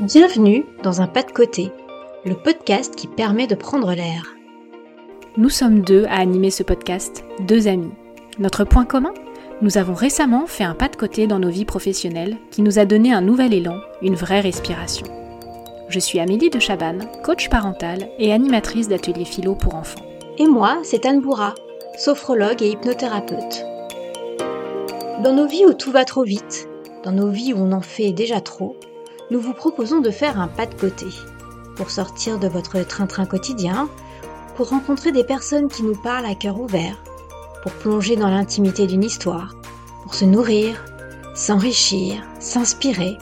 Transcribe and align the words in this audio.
Bienvenue 0.00 0.64
dans 0.82 1.02
un 1.02 1.06
pas 1.06 1.22
de 1.22 1.30
côté, 1.30 1.70
le 2.24 2.34
podcast 2.34 2.96
qui 2.96 3.06
permet 3.06 3.46
de 3.46 3.54
prendre 3.54 3.92
l'air. 3.92 4.34
Nous 5.36 5.50
sommes 5.50 5.82
deux 5.82 6.06
à 6.06 6.20
animer 6.20 6.50
ce 6.50 6.62
podcast, 6.62 7.22
deux 7.40 7.68
amis. 7.68 7.92
Notre 8.38 8.64
point 8.64 8.86
commun 8.86 9.12
Nous 9.60 9.76
avons 9.76 9.92
récemment 9.92 10.46
fait 10.46 10.64
un 10.64 10.74
pas 10.74 10.88
de 10.88 10.96
côté 10.96 11.26
dans 11.26 11.38
nos 11.38 11.50
vies 11.50 11.66
professionnelles 11.66 12.38
qui 12.50 12.62
nous 12.62 12.78
a 12.78 12.86
donné 12.86 13.12
un 13.12 13.20
nouvel 13.20 13.52
élan, 13.52 13.78
une 14.00 14.14
vraie 14.14 14.40
respiration. 14.40 15.06
Je 15.90 15.98
suis 15.98 16.18
Amélie 16.18 16.48
de 16.48 16.60
Chabanne, 16.60 17.06
coach 17.22 17.50
parentale 17.50 18.08
et 18.18 18.32
animatrice 18.32 18.88
d'ateliers 18.88 19.26
philo 19.26 19.54
pour 19.54 19.74
enfants. 19.74 20.00
Et 20.38 20.46
moi, 20.46 20.78
c'est 20.82 21.04
Anne 21.04 21.20
Bourra, 21.20 21.54
sophrologue 21.98 22.62
et 22.62 22.70
hypnothérapeute. 22.70 23.66
Dans 25.22 25.34
nos 25.34 25.46
vies 25.46 25.66
où 25.66 25.74
tout 25.74 25.90
va 25.90 26.06
trop 26.06 26.22
vite, 26.22 26.70
dans 27.04 27.12
nos 27.12 27.28
vies 27.28 27.52
où 27.52 27.58
on 27.58 27.72
en 27.72 27.82
fait 27.82 28.12
déjà 28.12 28.40
trop, 28.40 28.78
nous 29.30 29.40
vous 29.40 29.54
proposons 29.54 30.00
de 30.00 30.10
faire 30.10 30.40
un 30.40 30.48
pas 30.48 30.66
de 30.66 30.74
côté 30.74 31.06
pour 31.76 31.90
sortir 31.90 32.38
de 32.38 32.48
votre 32.48 32.80
train-train 32.82 33.26
quotidien, 33.26 33.88
pour 34.56 34.68
rencontrer 34.68 35.12
des 35.12 35.24
personnes 35.24 35.68
qui 35.68 35.82
nous 35.82 35.94
parlent 35.94 36.26
à 36.26 36.34
cœur 36.34 36.60
ouvert, 36.60 36.96
pour 37.62 37.72
plonger 37.72 38.16
dans 38.16 38.28
l'intimité 38.28 38.86
d'une 38.86 39.04
histoire, 39.04 39.54
pour 40.02 40.14
se 40.14 40.24
nourrir, 40.24 40.84
s'enrichir, 41.34 42.22
s'inspirer 42.38 43.16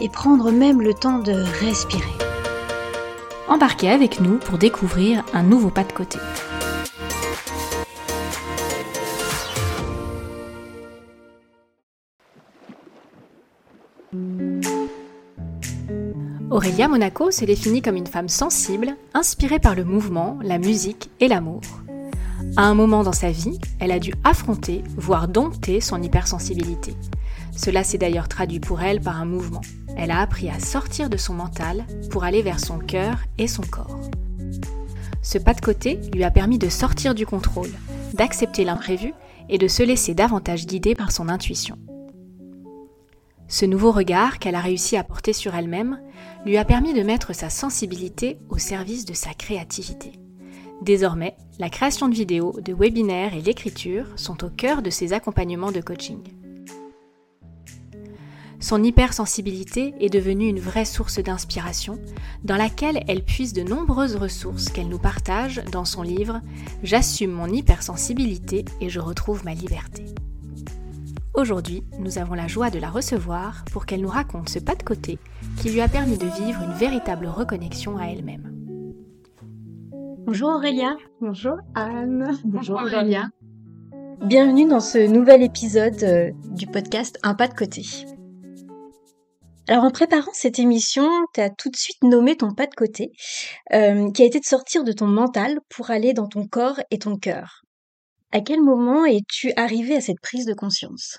et 0.00 0.08
prendre 0.08 0.50
même 0.50 0.82
le 0.82 0.92
temps 0.92 1.18
de 1.18 1.32
respirer. 1.64 2.02
Embarquez 3.48 3.90
avec 3.90 4.20
nous 4.20 4.38
pour 4.38 4.58
découvrir 4.58 5.24
un 5.32 5.42
nouveau 5.42 5.70
pas 5.70 5.84
de 5.84 5.92
côté. 5.92 6.18
Aurélia 16.62 16.86
Monaco 16.86 17.32
se 17.32 17.44
définit 17.44 17.82
comme 17.82 17.96
une 17.96 18.06
femme 18.06 18.28
sensible, 18.28 18.94
inspirée 19.14 19.58
par 19.58 19.74
le 19.74 19.82
mouvement, 19.82 20.38
la 20.44 20.58
musique 20.58 21.10
et 21.18 21.26
l'amour. 21.26 21.60
À 22.56 22.66
un 22.66 22.74
moment 22.74 23.02
dans 23.02 23.12
sa 23.12 23.32
vie, 23.32 23.58
elle 23.80 23.90
a 23.90 23.98
dû 23.98 24.14
affronter, 24.22 24.84
voire 24.96 25.26
dompter 25.26 25.80
son 25.80 26.00
hypersensibilité. 26.00 26.94
Cela 27.56 27.82
s'est 27.82 27.98
d'ailleurs 27.98 28.28
traduit 28.28 28.60
pour 28.60 28.80
elle 28.80 29.00
par 29.00 29.20
un 29.20 29.24
mouvement. 29.24 29.62
Elle 29.96 30.12
a 30.12 30.20
appris 30.20 30.50
à 30.50 30.60
sortir 30.60 31.10
de 31.10 31.16
son 31.16 31.34
mental 31.34 31.84
pour 32.12 32.22
aller 32.22 32.42
vers 32.42 32.60
son 32.60 32.78
cœur 32.78 33.18
et 33.38 33.48
son 33.48 33.62
corps. 33.62 33.98
Ce 35.20 35.38
pas 35.38 35.54
de 35.54 35.60
côté 35.60 35.98
lui 36.14 36.22
a 36.22 36.30
permis 36.30 36.58
de 36.58 36.68
sortir 36.68 37.16
du 37.16 37.26
contrôle, 37.26 37.72
d'accepter 38.14 38.62
l'imprévu 38.62 39.14
et 39.48 39.58
de 39.58 39.66
se 39.66 39.82
laisser 39.82 40.14
davantage 40.14 40.66
guider 40.66 40.94
par 40.94 41.10
son 41.10 41.28
intuition. 41.28 41.76
Ce 43.52 43.66
nouveau 43.66 43.92
regard 43.92 44.38
qu'elle 44.38 44.54
a 44.54 44.62
réussi 44.62 44.96
à 44.96 45.04
porter 45.04 45.34
sur 45.34 45.54
elle-même 45.54 46.00
lui 46.46 46.56
a 46.56 46.64
permis 46.64 46.94
de 46.94 47.02
mettre 47.02 47.34
sa 47.34 47.50
sensibilité 47.50 48.38
au 48.48 48.56
service 48.56 49.04
de 49.04 49.12
sa 49.12 49.34
créativité. 49.34 50.12
Désormais, 50.80 51.36
la 51.58 51.68
création 51.68 52.08
de 52.08 52.14
vidéos, 52.14 52.58
de 52.62 52.72
webinaires 52.72 53.34
et 53.34 53.42
l'écriture 53.42 54.06
sont 54.16 54.42
au 54.42 54.48
cœur 54.48 54.80
de 54.80 54.88
ses 54.88 55.12
accompagnements 55.12 55.70
de 55.70 55.82
coaching. 55.82 56.22
Son 58.58 58.82
hypersensibilité 58.82 59.92
est 60.00 60.08
devenue 60.08 60.48
une 60.48 60.60
vraie 60.60 60.86
source 60.86 61.18
d'inspiration 61.18 61.98
dans 62.44 62.56
laquelle 62.56 63.04
elle 63.06 63.22
puise 63.22 63.52
de 63.52 63.62
nombreuses 63.62 64.16
ressources 64.16 64.70
qu'elle 64.70 64.88
nous 64.88 64.98
partage 64.98 65.62
dans 65.70 65.84
son 65.84 66.00
livre 66.00 66.40
J'assume 66.82 67.32
mon 67.32 67.48
hypersensibilité 67.48 68.64
et 68.80 68.88
je 68.88 69.00
retrouve 69.00 69.44
ma 69.44 69.52
liberté. 69.52 70.06
Aujourd'hui, 71.34 71.82
nous 71.98 72.18
avons 72.18 72.34
la 72.34 72.46
joie 72.46 72.68
de 72.68 72.78
la 72.78 72.90
recevoir 72.90 73.64
pour 73.72 73.86
qu'elle 73.86 74.02
nous 74.02 74.08
raconte 74.08 74.50
ce 74.50 74.58
pas 74.58 74.74
de 74.74 74.82
côté 74.82 75.18
qui 75.58 75.70
lui 75.70 75.80
a 75.80 75.88
permis 75.88 76.18
de 76.18 76.26
vivre 76.26 76.60
une 76.60 76.74
véritable 76.74 77.26
reconnexion 77.26 77.96
à 77.96 78.04
elle-même. 78.04 78.52
Bonjour 80.26 80.50
Aurélia. 80.50 80.94
Bonjour 81.22 81.56
Anne. 81.74 82.38
Bonjour 82.44 82.76
Aurélia. 82.76 83.30
Bienvenue 84.20 84.68
dans 84.68 84.80
ce 84.80 84.98
nouvel 84.98 85.42
épisode 85.42 86.02
euh, 86.02 86.30
du 86.50 86.66
podcast 86.66 87.18
Un 87.22 87.34
pas 87.34 87.48
de 87.48 87.54
côté. 87.54 87.82
Alors 89.68 89.84
en 89.84 89.90
préparant 89.90 90.32
cette 90.34 90.58
émission, 90.58 91.08
tu 91.32 91.40
as 91.40 91.48
tout 91.48 91.70
de 91.70 91.76
suite 91.76 92.02
nommé 92.02 92.36
ton 92.36 92.52
pas 92.52 92.66
de 92.66 92.74
côté, 92.74 93.10
euh, 93.72 94.10
qui 94.10 94.22
a 94.22 94.26
été 94.26 94.38
de 94.38 94.44
sortir 94.44 94.84
de 94.84 94.92
ton 94.92 95.06
mental 95.06 95.60
pour 95.70 95.90
aller 95.90 96.12
dans 96.12 96.28
ton 96.28 96.46
corps 96.46 96.80
et 96.90 96.98
ton 96.98 97.16
cœur. 97.16 97.61
À 98.34 98.40
quel 98.40 98.62
moment 98.62 99.04
es-tu 99.04 99.52
arrivé 99.56 99.94
à 99.94 100.00
cette 100.00 100.20
prise 100.22 100.46
de 100.46 100.54
conscience? 100.54 101.18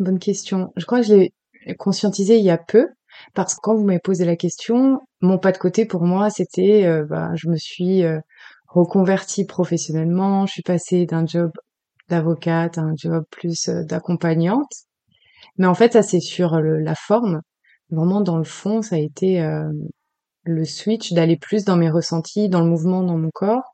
Bonne 0.00 0.18
question. 0.18 0.72
Je 0.76 0.84
crois 0.84 1.00
que 1.00 1.06
je 1.06 1.14
l'ai 1.14 1.32
conscientisé 1.78 2.38
il 2.38 2.44
y 2.44 2.50
a 2.50 2.58
peu, 2.58 2.88
parce 3.34 3.54
que 3.54 3.60
quand 3.62 3.76
vous 3.76 3.84
m'avez 3.84 4.00
posé 4.00 4.24
la 4.24 4.34
question, 4.34 4.98
mon 5.20 5.38
pas 5.38 5.52
de 5.52 5.58
côté 5.58 5.86
pour 5.86 6.02
moi, 6.02 6.28
c'était, 6.28 6.86
euh, 6.86 7.04
bah, 7.04 7.30
je 7.36 7.48
me 7.48 7.56
suis 7.56 8.02
euh, 8.02 8.18
reconvertie 8.66 9.44
professionnellement, 9.44 10.46
je 10.46 10.54
suis 10.54 10.62
passée 10.62 11.06
d'un 11.06 11.24
job 11.24 11.52
d'avocate 12.08 12.78
à 12.78 12.80
un 12.80 12.94
job 12.96 13.22
plus 13.30 13.68
euh, 13.68 13.84
d'accompagnante. 13.84 14.72
Mais 15.56 15.68
en 15.68 15.74
fait, 15.74 15.92
ça 15.92 16.02
c'est 16.02 16.18
sur 16.18 16.58
la 16.58 16.94
forme. 16.96 17.42
Vraiment, 17.90 18.22
dans 18.22 18.38
le 18.38 18.44
fond, 18.44 18.82
ça 18.82 18.96
a 18.96 18.98
été 18.98 19.44
le 20.44 20.64
switch 20.64 21.12
d'aller 21.12 21.36
plus 21.36 21.64
dans 21.64 21.76
mes 21.76 21.90
ressentis, 21.90 22.48
dans 22.48 22.60
le 22.60 22.70
mouvement, 22.70 23.02
dans 23.02 23.18
mon 23.18 23.30
corps. 23.32 23.69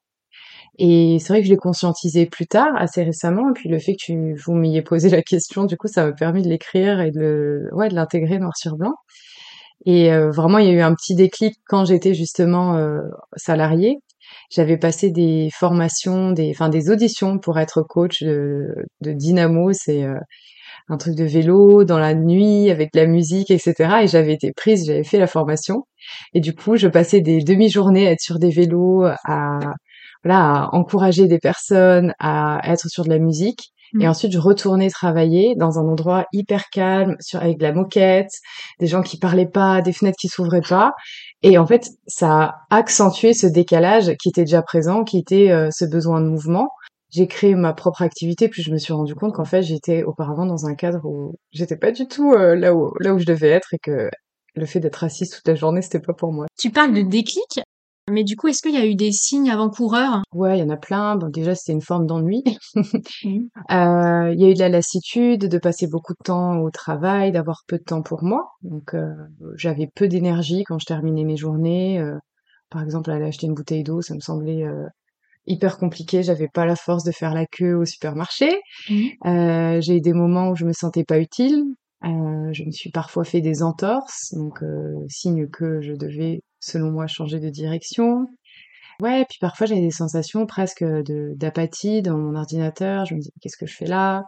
Et 0.78 1.18
c'est 1.20 1.32
vrai 1.32 1.40
que 1.40 1.46
je 1.46 1.52
l'ai 1.52 1.56
conscientisé 1.56 2.26
plus 2.26 2.46
tard, 2.46 2.68
assez 2.76 3.02
récemment. 3.02 3.50
Et 3.50 3.52
puis 3.54 3.68
le 3.68 3.78
fait 3.78 3.92
que 3.92 3.98
tu, 3.98 4.34
vous 4.44 4.54
m'ayez 4.54 4.82
posé 4.82 5.08
la 5.08 5.22
question, 5.22 5.64
du 5.64 5.76
coup, 5.76 5.88
ça 5.88 6.04
m'a 6.04 6.12
permis 6.12 6.42
de 6.42 6.48
l'écrire 6.48 7.00
et 7.00 7.10
de 7.10 7.68
ouais, 7.72 7.88
de 7.88 7.94
l'intégrer 7.94 8.38
noir 8.38 8.56
sur 8.56 8.76
blanc. 8.76 8.94
Et 9.86 10.12
euh, 10.12 10.30
vraiment, 10.30 10.58
il 10.58 10.66
y 10.66 10.70
a 10.70 10.72
eu 10.72 10.80
un 10.80 10.94
petit 10.94 11.14
déclic 11.14 11.54
quand 11.66 11.84
j'étais 11.84 12.14
justement 12.14 12.76
euh, 12.76 13.00
salariée. 13.36 13.96
J'avais 14.50 14.76
passé 14.76 15.10
des 15.10 15.50
formations, 15.56 16.32
des, 16.32 16.50
enfin 16.50 16.68
des 16.68 16.90
auditions 16.90 17.38
pour 17.38 17.58
être 17.58 17.82
coach 17.82 18.22
de, 18.22 18.66
de 19.00 19.12
dynamo. 19.12 19.72
C'est 19.72 20.04
euh, 20.04 20.18
un 20.88 20.96
truc 20.98 21.14
de 21.14 21.24
vélo 21.24 21.84
dans 21.84 21.98
la 21.98 22.14
nuit 22.14 22.70
avec 22.70 22.90
la 22.94 23.06
musique, 23.06 23.50
etc. 23.50 23.74
Et 24.02 24.08
j'avais 24.08 24.34
été 24.34 24.52
prise, 24.52 24.86
j'avais 24.86 25.04
fait 25.04 25.18
la 25.18 25.26
formation. 25.26 25.84
Et 26.34 26.40
du 26.40 26.54
coup, 26.54 26.76
je 26.76 26.88
passais 26.88 27.20
des 27.20 27.40
demi-journées 27.40 28.08
à 28.08 28.12
être 28.12 28.20
sur 28.20 28.38
des 28.38 28.50
vélos, 28.50 29.04
à 29.24 29.60
à 30.30 30.68
encourager 30.72 31.26
des 31.26 31.38
personnes 31.38 32.14
à 32.18 32.60
être 32.64 32.88
sur 32.88 33.04
de 33.04 33.10
la 33.10 33.18
musique. 33.18 33.72
Et 34.00 34.06
mm. 34.06 34.08
ensuite, 34.08 34.32
je 34.32 34.38
retournais 34.38 34.90
travailler 34.90 35.54
dans 35.56 35.78
un 35.78 35.86
endroit 35.86 36.26
hyper 36.32 36.68
calme, 36.70 37.16
sur, 37.20 37.40
avec 37.40 37.58
de 37.58 37.62
la 37.62 37.72
moquette, 37.72 38.30
des 38.80 38.86
gens 38.86 39.02
qui 39.02 39.18
parlaient 39.18 39.48
pas, 39.48 39.80
des 39.80 39.92
fenêtres 39.92 40.18
qui 40.20 40.28
s'ouvraient 40.28 40.60
pas. 40.60 40.92
Et 41.42 41.58
en 41.58 41.66
fait, 41.66 41.88
ça 42.06 42.30
a 42.30 42.54
accentué 42.70 43.32
ce 43.32 43.46
décalage 43.46 44.12
qui 44.20 44.28
était 44.28 44.44
déjà 44.44 44.62
présent, 44.62 45.04
qui 45.04 45.18
était 45.18 45.50
euh, 45.50 45.70
ce 45.70 45.84
besoin 45.84 46.20
de 46.20 46.26
mouvement. 46.26 46.68
J'ai 47.10 47.28
créé 47.28 47.54
ma 47.54 47.72
propre 47.72 48.02
activité, 48.02 48.48
puis 48.48 48.62
je 48.62 48.72
me 48.72 48.78
suis 48.78 48.92
rendu 48.92 49.14
compte 49.14 49.34
qu'en 49.34 49.44
fait, 49.44 49.62
j'étais 49.62 50.02
auparavant 50.02 50.44
dans 50.44 50.66
un 50.66 50.74
cadre 50.74 51.04
où 51.04 51.36
j'étais 51.52 51.76
pas 51.76 51.92
du 51.92 52.08
tout 52.08 52.32
euh, 52.32 52.56
là 52.56 52.74
où 52.74 52.92
là 52.98 53.14
où 53.14 53.18
je 53.18 53.24
devais 53.24 53.48
être 53.48 53.72
et 53.72 53.78
que 53.78 54.10
le 54.56 54.66
fait 54.66 54.80
d'être 54.80 55.04
assise 55.04 55.30
toute 55.30 55.46
la 55.46 55.54
journée, 55.54 55.82
c'était 55.82 56.00
pas 56.00 56.14
pour 56.14 56.32
moi. 56.32 56.46
Tu 56.58 56.70
parles 56.70 56.94
de 56.94 57.02
déclic? 57.02 57.60
Mais 58.08 58.22
du 58.22 58.36
coup, 58.36 58.46
est-ce 58.46 58.62
qu'il 58.62 58.74
y 58.74 58.76
a 58.76 58.86
eu 58.86 58.94
des 58.94 59.10
signes 59.10 59.50
avant-coureurs? 59.50 60.22
Ouais, 60.32 60.56
il 60.56 60.60
y 60.60 60.62
en 60.62 60.70
a 60.70 60.76
plein. 60.76 61.16
Bon, 61.16 61.28
déjà, 61.28 61.56
c'était 61.56 61.72
une 61.72 61.82
forme 61.82 62.06
d'ennui. 62.06 62.44
Mmh. 62.74 63.48
Euh, 63.70 64.32
il 64.32 64.40
y 64.40 64.44
a 64.44 64.50
eu 64.50 64.54
de 64.54 64.60
la 64.60 64.68
lassitude, 64.68 65.48
de 65.48 65.58
passer 65.58 65.86
beaucoup 65.88 66.12
de 66.12 66.22
temps 66.24 66.58
au 66.58 66.70
travail, 66.70 67.32
d'avoir 67.32 67.62
peu 67.66 67.78
de 67.78 67.82
temps 67.82 68.02
pour 68.02 68.22
moi. 68.22 68.50
Donc, 68.62 68.94
euh, 68.94 69.12
j'avais 69.56 69.88
peu 69.94 70.08
d'énergie 70.08 70.62
quand 70.64 70.78
je 70.78 70.86
terminais 70.86 71.24
mes 71.24 71.36
journées. 71.36 71.98
Euh, 71.98 72.16
par 72.70 72.82
exemple, 72.82 73.10
aller 73.10 73.24
acheter 73.24 73.46
une 73.46 73.54
bouteille 73.54 73.82
d'eau, 73.82 74.02
ça 74.02 74.14
me 74.14 74.20
semblait 74.20 74.64
hyper 75.46 75.78
compliqué. 75.78 76.22
J'avais 76.22 76.48
pas 76.48 76.66
la 76.66 76.76
force 76.76 77.04
de 77.04 77.12
faire 77.12 77.34
la 77.34 77.46
queue 77.46 77.74
au 77.74 77.84
supermarché. 77.84 78.60
Mmh. 78.88 79.80
J'ai 79.80 79.96
eu 79.96 80.00
des 80.00 80.12
moments 80.12 80.50
où 80.50 80.56
je 80.56 80.64
me 80.64 80.72
sentais 80.72 81.04
pas 81.04 81.18
utile. 81.18 81.64
je 82.02 82.64
me 82.64 82.70
suis 82.70 82.90
parfois 82.90 83.24
fait 83.24 83.40
des 83.40 83.62
entorses, 83.62 84.34
donc 84.34 84.62
signe 85.08 85.48
que 85.48 85.80
je 85.80 85.92
devais 85.92 86.40
selon 86.66 86.90
moi, 86.90 87.06
changer 87.06 87.40
de 87.40 87.48
direction. 87.48 88.26
Ouais, 89.00 89.26
puis 89.28 89.38
parfois 89.40 89.66
j'avais 89.66 89.82
des 89.82 89.90
sensations 89.90 90.46
presque 90.46 90.84
d'apathie 91.36 92.02
dans 92.02 92.16
mon 92.16 92.34
ordinateur. 92.34 93.04
Je 93.04 93.14
me 93.14 93.20
disais 93.20 93.32
qu'est-ce 93.40 93.56
que 93.58 93.66
je 93.66 93.76
fais 93.76 93.86
là? 93.86 94.24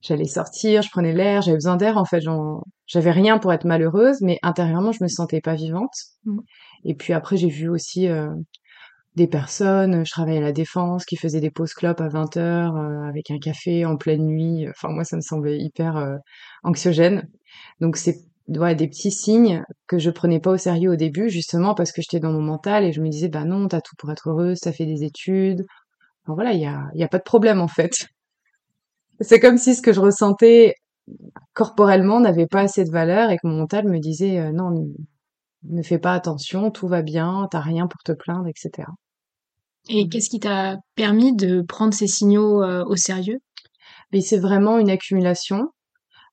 J'allais 0.00 0.26
sortir, 0.26 0.82
je 0.82 0.90
prenais 0.90 1.12
l'air, 1.12 1.42
j'avais 1.42 1.56
besoin 1.56 1.76
d'air 1.76 1.96
en 1.98 2.04
fait. 2.04 2.22
J'avais 2.86 3.10
rien 3.10 3.38
pour 3.38 3.52
être 3.52 3.64
malheureuse, 3.64 4.18
mais 4.20 4.38
intérieurement 4.42 4.92
je 4.92 5.02
me 5.02 5.08
sentais 5.08 5.40
pas 5.40 5.54
vivante. 5.54 5.94
Mmh. 6.24 6.38
Et 6.84 6.94
puis 6.94 7.12
après 7.12 7.36
j'ai 7.36 7.48
vu 7.48 7.68
aussi 7.68 8.08
euh, 8.08 8.28
des 9.16 9.28
personnes. 9.28 10.04
Je 10.04 10.10
travaillais 10.10 10.38
à 10.38 10.42
la 10.42 10.52
défense 10.52 11.04
qui 11.04 11.16
faisaient 11.16 11.40
des 11.40 11.50
pauses 11.50 11.74
clopes 11.74 12.00
à 12.00 12.08
20 12.08 12.36
heures 12.38 12.76
euh, 12.76 13.08
avec 13.08 13.30
un 13.30 13.38
café 13.38 13.84
en 13.86 13.96
pleine 13.96 14.26
nuit. 14.26 14.66
Enfin 14.68 14.88
moi 14.90 15.04
ça 15.04 15.16
me 15.16 15.22
semblait 15.22 15.58
hyper 15.58 15.96
euh, 15.96 16.16
anxiogène. 16.64 17.28
Donc 17.80 17.96
c'est 17.96 18.18
ouais, 18.48 18.74
des 18.74 18.88
petits 18.88 19.10
signes 19.10 19.62
que 19.86 19.98
je 19.98 20.10
prenais 20.10 20.40
pas 20.40 20.52
au 20.52 20.56
sérieux 20.56 20.92
au 20.92 20.96
début, 20.96 21.28
justement 21.28 21.74
parce 21.74 21.92
que 21.92 22.02
j'étais 22.02 22.20
dans 22.20 22.32
mon 22.32 22.40
mental 22.40 22.84
et 22.84 22.92
je 22.92 23.00
me 23.00 23.08
disais, 23.08 23.28
bah 23.28 23.44
non, 23.44 23.68
t'as 23.68 23.80
tout 23.80 23.94
pour 23.98 24.10
être 24.10 24.30
heureuse, 24.30 24.60
t'as 24.60 24.72
fait 24.72 24.86
des 24.86 25.04
études. 25.04 25.64
Enfin, 26.24 26.34
voilà, 26.34 26.52
il 26.52 26.60
y 26.60 26.66
a, 26.66 26.88
y 26.94 27.04
a 27.04 27.08
pas 27.08 27.18
de 27.18 27.24
problème 27.24 27.60
en 27.60 27.68
fait. 27.68 27.92
C'est 29.20 29.40
comme 29.40 29.58
si 29.58 29.74
ce 29.74 29.82
que 29.82 29.92
je 29.92 30.00
ressentais 30.00 30.74
corporellement 31.54 32.20
n'avait 32.20 32.46
pas 32.46 32.60
assez 32.62 32.84
de 32.84 32.90
valeur 32.90 33.30
et 33.30 33.36
que 33.36 33.46
mon 33.46 33.56
mental 33.56 33.88
me 33.88 33.98
disait, 33.98 34.38
euh, 34.38 34.52
non, 34.52 34.70
ne 35.64 35.82
fais 35.82 35.98
pas 35.98 36.14
attention, 36.14 36.70
tout 36.70 36.88
va 36.88 37.02
bien, 37.02 37.48
t'as 37.50 37.60
rien 37.60 37.86
pour 37.86 38.02
te 38.04 38.12
plaindre, 38.12 38.46
etc. 38.48 38.88
Et 39.88 40.04
mmh. 40.04 40.08
qu'est-ce 40.08 40.30
qui 40.30 40.40
t'a 40.40 40.76
permis 40.94 41.34
de 41.34 41.62
prendre 41.62 41.94
ces 41.94 42.06
signaux 42.06 42.62
euh, 42.62 42.84
au 42.84 42.96
sérieux? 42.96 43.38
Mais 44.12 44.20
c'est 44.20 44.38
vraiment 44.38 44.78
une 44.78 44.90
accumulation, 44.90 45.70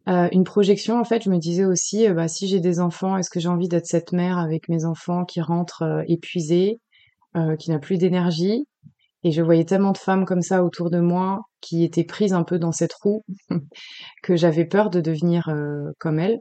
euh, 0.08 0.28
une 0.32 0.44
projection. 0.44 1.00
En 1.00 1.04
fait, 1.04 1.24
je 1.24 1.30
me 1.30 1.38
disais 1.38 1.66
aussi, 1.66 2.08
euh, 2.08 2.14
bah, 2.14 2.28
si 2.28 2.48
j'ai 2.48 2.60
des 2.60 2.80
enfants, 2.80 3.18
est-ce 3.18 3.30
que 3.30 3.40
j'ai 3.40 3.50
envie 3.50 3.68
d'être 3.68 3.88
cette 3.88 4.12
mère 4.12 4.38
avec 4.38 4.70
mes 4.70 4.86
enfants 4.86 5.26
qui 5.26 5.42
rentrent 5.42 6.04
épuisés, 6.08 6.80
qui 7.60 7.70
n'a 7.70 7.80
plus 7.80 7.98
d'énergie? 7.98 8.66
Et 9.24 9.32
je 9.32 9.42
voyais 9.42 9.66
tellement 9.66 9.92
de 9.92 9.98
femmes 9.98 10.24
comme 10.26 10.42
ça 10.42 10.64
autour 10.64 10.90
de 10.90 11.00
moi 11.00 11.42
qui 11.60 11.84
étaient 11.84 12.06
prises 12.06 12.34
un 12.34 12.44
peu 12.44 12.60
dans 12.60 12.72
cette 12.72 12.94
roue 12.94 13.26
que 14.24 14.38
j'avais 14.38 14.66
peur 14.66 14.90
de 14.90 15.02
devenir 15.02 15.54
comme 16.00 16.20
elles. 16.20 16.40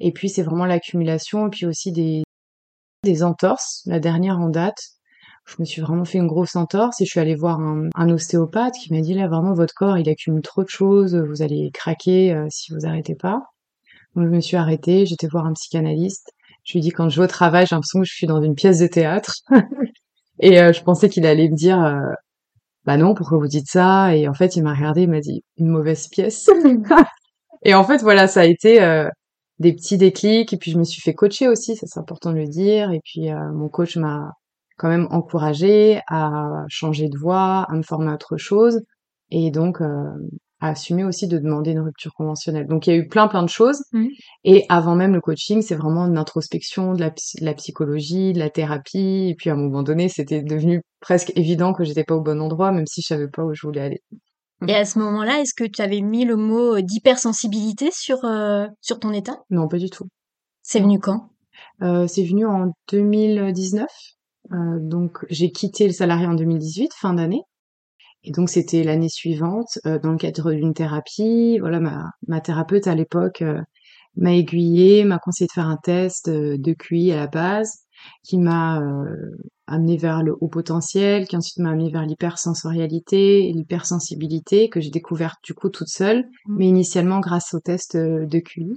Et 0.00 0.12
puis 0.12 0.28
c'est 0.28 0.42
vraiment 0.42 0.66
l'accumulation, 0.66 1.46
et 1.46 1.50
puis 1.50 1.66
aussi 1.66 1.92
des, 1.92 2.24
des 3.04 3.22
entorses. 3.22 3.82
La 3.86 4.00
dernière 4.00 4.38
en 4.40 4.48
date, 4.48 4.78
je 5.48 5.56
me 5.60 5.64
suis 5.64 5.80
vraiment 5.80 6.04
fait 6.04 6.18
une 6.18 6.26
grosse 6.26 6.56
entorse 6.56 7.00
et 7.00 7.06
je 7.06 7.10
suis 7.10 7.20
allée 7.20 7.34
voir 7.34 7.58
un, 7.60 8.10
ostéopathe 8.10 8.74
qui 8.74 8.92
m'a 8.92 9.00
dit 9.00 9.14
là 9.14 9.28
vraiment 9.28 9.54
votre 9.54 9.72
corps 9.74 9.96
il 9.96 10.08
accumule 10.08 10.42
trop 10.42 10.62
de 10.62 10.68
choses, 10.68 11.16
vous 11.16 11.42
allez 11.42 11.70
craquer 11.72 12.34
euh, 12.34 12.46
si 12.50 12.72
vous 12.72 12.86
arrêtez 12.86 13.14
pas. 13.14 13.42
Donc 14.14 14.26
je 14.26 14.30
me 14.30 14.40
suis 14.40 14.56
arrêtée, 14.56 15.06
j'étais 15.06 15.26
voir 15.26 15.46
un 15.46 15.54
psychanalyste. 15.54 16.32
Je 16.64 16.72
lui 16.72 16.80
ai 16.80 16.82
dit 16.82 16.90
quand 16.90 17.08
je 17.08 17.18
vais 17.18 17.24
au 17.24 17.28
travail 17.28 17.66
j'ai 17.66 17.74
l'impression 17.74 18.00
que 18.00 18.06
je 18.06 18.12
suis 18.12 18.26
dans 18.26 18.42
une 18.42 18.54
pièce 18.54 18.78
de 18.78 18.86
théâtre. 18.86 19.36
Et 20.40 20.60
euh, 20.60 20.72
je 20.72 20.82
pensais 20.82 21.08
qu'il 21.08 21.26
allait 21.26 21.48
me 21.48 21.56
dire 21.56 21.82
euh, 21.82 22.12
bah 22.84 22.98
non 22.98 23.14
pourquoi 23.14 23.38
vous 23.38 23.48
dites 23.48 23.68
ça? 23.70 24.14
Et 24.14 24.28
en 24.28 24.34
fait 24.34 24.54
il 24.54 24.62
m'a 24.62 24.74
regardé 24.74 25.02
il 25.02 25.10
m'a 25.10 25.20
dit 25.20 25.44
une 25.56 25.68
mauvaise 25.68 26.08
pièce. 26.08 26.50
Et 27.64 27.74
en 27.74 27.84
fait 27.84 28.02
voilà 28.02 28.28
ça 28.28 28.40
a 28.42 28.44
été 28.44 28.80
des 29.60 29.72
petits 29.72 29.96
déclics. 29.96 30.52
Et 30.52 30.58
puis 30.58 30.72
je 30.72 30.78
me 30.78 30.84
suis 30.84 31.00
fait 31.00 31.14
coacher 31.14 31.48
aussi 31.48 31.74
ça 31.74 31.86
c'est 31.86 32.00
important 32.00 32.32
de 32.32 32.36
le 32.36 32.48
dire. 32.48 32.90
Et 32.92 33.00
puis 33.02 33.30
mon 33.54 33.70
coach 33.70 33.96
m'a 33.96 34.32
quand 34.78 34.88
même 34.88 35.08
encouragée 35.10 36.00
à 36.08 36.64
changer 36.68 37.08
de 37.08 37.18
voie, 37.18 37.66
à 37.68 37.74
me 37.74 37.82
former 37.82 38.10
à 38.10 38.14
autre 38.14 38.36
chose 38.36 38.80
et 39.30 39.50
donc 39.50 39.80
euh, 39.80 40.04
à 40.60 40.70
assumer 40.70 41.04
aussi 41.04 41.28
de 41.28 41.38
demander 41.38 41.72
une 41.72 41.80
rupture 41.80 42.14
conventionnelle. 42.14 42.66
Donc 42.66 42.86
il 42.86 42.90
y 42.90 42.92
a 42.94 42.96
eu 42.96 43.08
plein 43.08 43.28
plein 43.28 43.42
de 43.42 43.48
choses 43.48 43.82
mmh. 43.92 44.06
et 44.44 44.64
avant 44.68 44.94
même 44.94 45.14
le 45.14 45.20
coaching, 45.20 45.62
c'est 45.62 45.74
vraiment 45.74 46.06
une 46.06 46.16
introspection 46.16 46.94
de 46.94 47.00
la, 47.00 47.54
psychologie, 47.54 48.32
de 48.32 48.38
la 48.38 48.50
thérapie 48.50 49.28
et 49.30 49.34
puis 49.36 49.50
à 49.50 49.54
un 49.54 49.56
moment 49.56 49.82
donné, 49.82 50.08
c'était 50.08 50.42
devenu 50.42 50.80
presque 51.00 51.32
évident 51.36 51.72
que 51.74 51.84
j'étais 51.84 52.04
pas 52.04 52.14
au 52.14 52.22
bon 52.22 52.40
endroit 52.40 52.72
même 52.72 52.86
si 52.86 53.02
je 53.02 53.08
savais 53.08 53.28
pas 53.28 53.44
où 53.44 53.54
je 53.54 53.66
voulais 53.66 53.82
aller. 53.82 54.02
Et 54.66 54.74
à 54.74 54.84
ce 54.84 54.98
moment-là, 54.98 55.40
est-ce 55.40 55.54
que 55.54 55.68
tu 55.68 55.82
avais 55.82 56.00
mis 56.00 56.24
le 56.24 56.34
mot 56.34 56.80
d'hypersensibilité 56.80 57.90
sur 57.92 58.24
euh, 58.24 58.66
sur 58.80 58.98
ton 58.98 59.12
état? 59.12 59.36
Non, 59.50 59.68
pas 59.68 59.78
du 59.78 59.88
tout. 59.88 60.06
C'est 60.62 60.80
venu 60.80 60.98
quand? 60.98 61.30
Euh, 61.82 62.08
C'est 62.08 62.24
venu 62.24 62.44
en 62.44 62.72
2019. 62.90 63.86
Euh, 64.52 64.78
donc 64.80 65.24
j'ai 65.30 65.50
quitté 65.50 65.86
le 65.86 65.92
salarié 65.92 66.26
en 66.26 66.34
2018, 66.34 66.92
fin 66.94 67.14
d'année. 67.14 67.42
Et 68.24 68.32
donc 68.32 68.48
c'était 68.48 68.82
l'année 68.82 69.08
suivante, 69.08 69.78
euh, 69.86 69.98
dans 69.98 70.10
le 70.10 70.18
cadre 70.18 70.52
d'une 70.52 70.74
thérapie. 70.74 71.58
Voilà, 71.60 71.80
ma, 71.80 72.10
ma 72.26 72.40
thérapeute 72.40 72.86
à 72.86 72.94
l'époque 72.94 73.42
euh, 73.42 73.60
m'a 74.16 74.34
aiguillé, 74.34 75.04
m'a 75.04 75.18
conseillé 75.18 75.46
de 75.46 75.52
faire 75.52 75.68
un 75.68 75.76
test 75.76 76.28
de 76.28 76.72
QI 76.72 77.12
à 77.12 77.16
la 77.16 77.26
base, 77.28 77.84
qui 78.24 78.38
m'a 78.38 78.82
amené 79.66 79.96
vers 79.96 80.22
le 80.24 80.36
haut 80.40 80.48
potentiel, 80.48 81.28
qui 81.28 81.36
ensuite 81.36 81.58
m'a 81.58 81.70
amené 81.70 81.90
vers 81.90 82.04
l'hypersensorialité, 82.04 83.52
l'hypersensibilité, 83.52 84.68
que 84.68 84.80
j'ai 84.80 84.90
découverte 84.90 85.38
du 85.44 85.54
coup 85.54 85.68
toute 85.68 85.88
seule, 85.88 86.20
mmh. 86.46 86.56
mais 86.56 86.66
initialement 86.66 87.20
grâce 87.20 87.54
au 87.54 87.60
test 87.60 87.96
de 87.96 88.38
QI. 88.40 88.72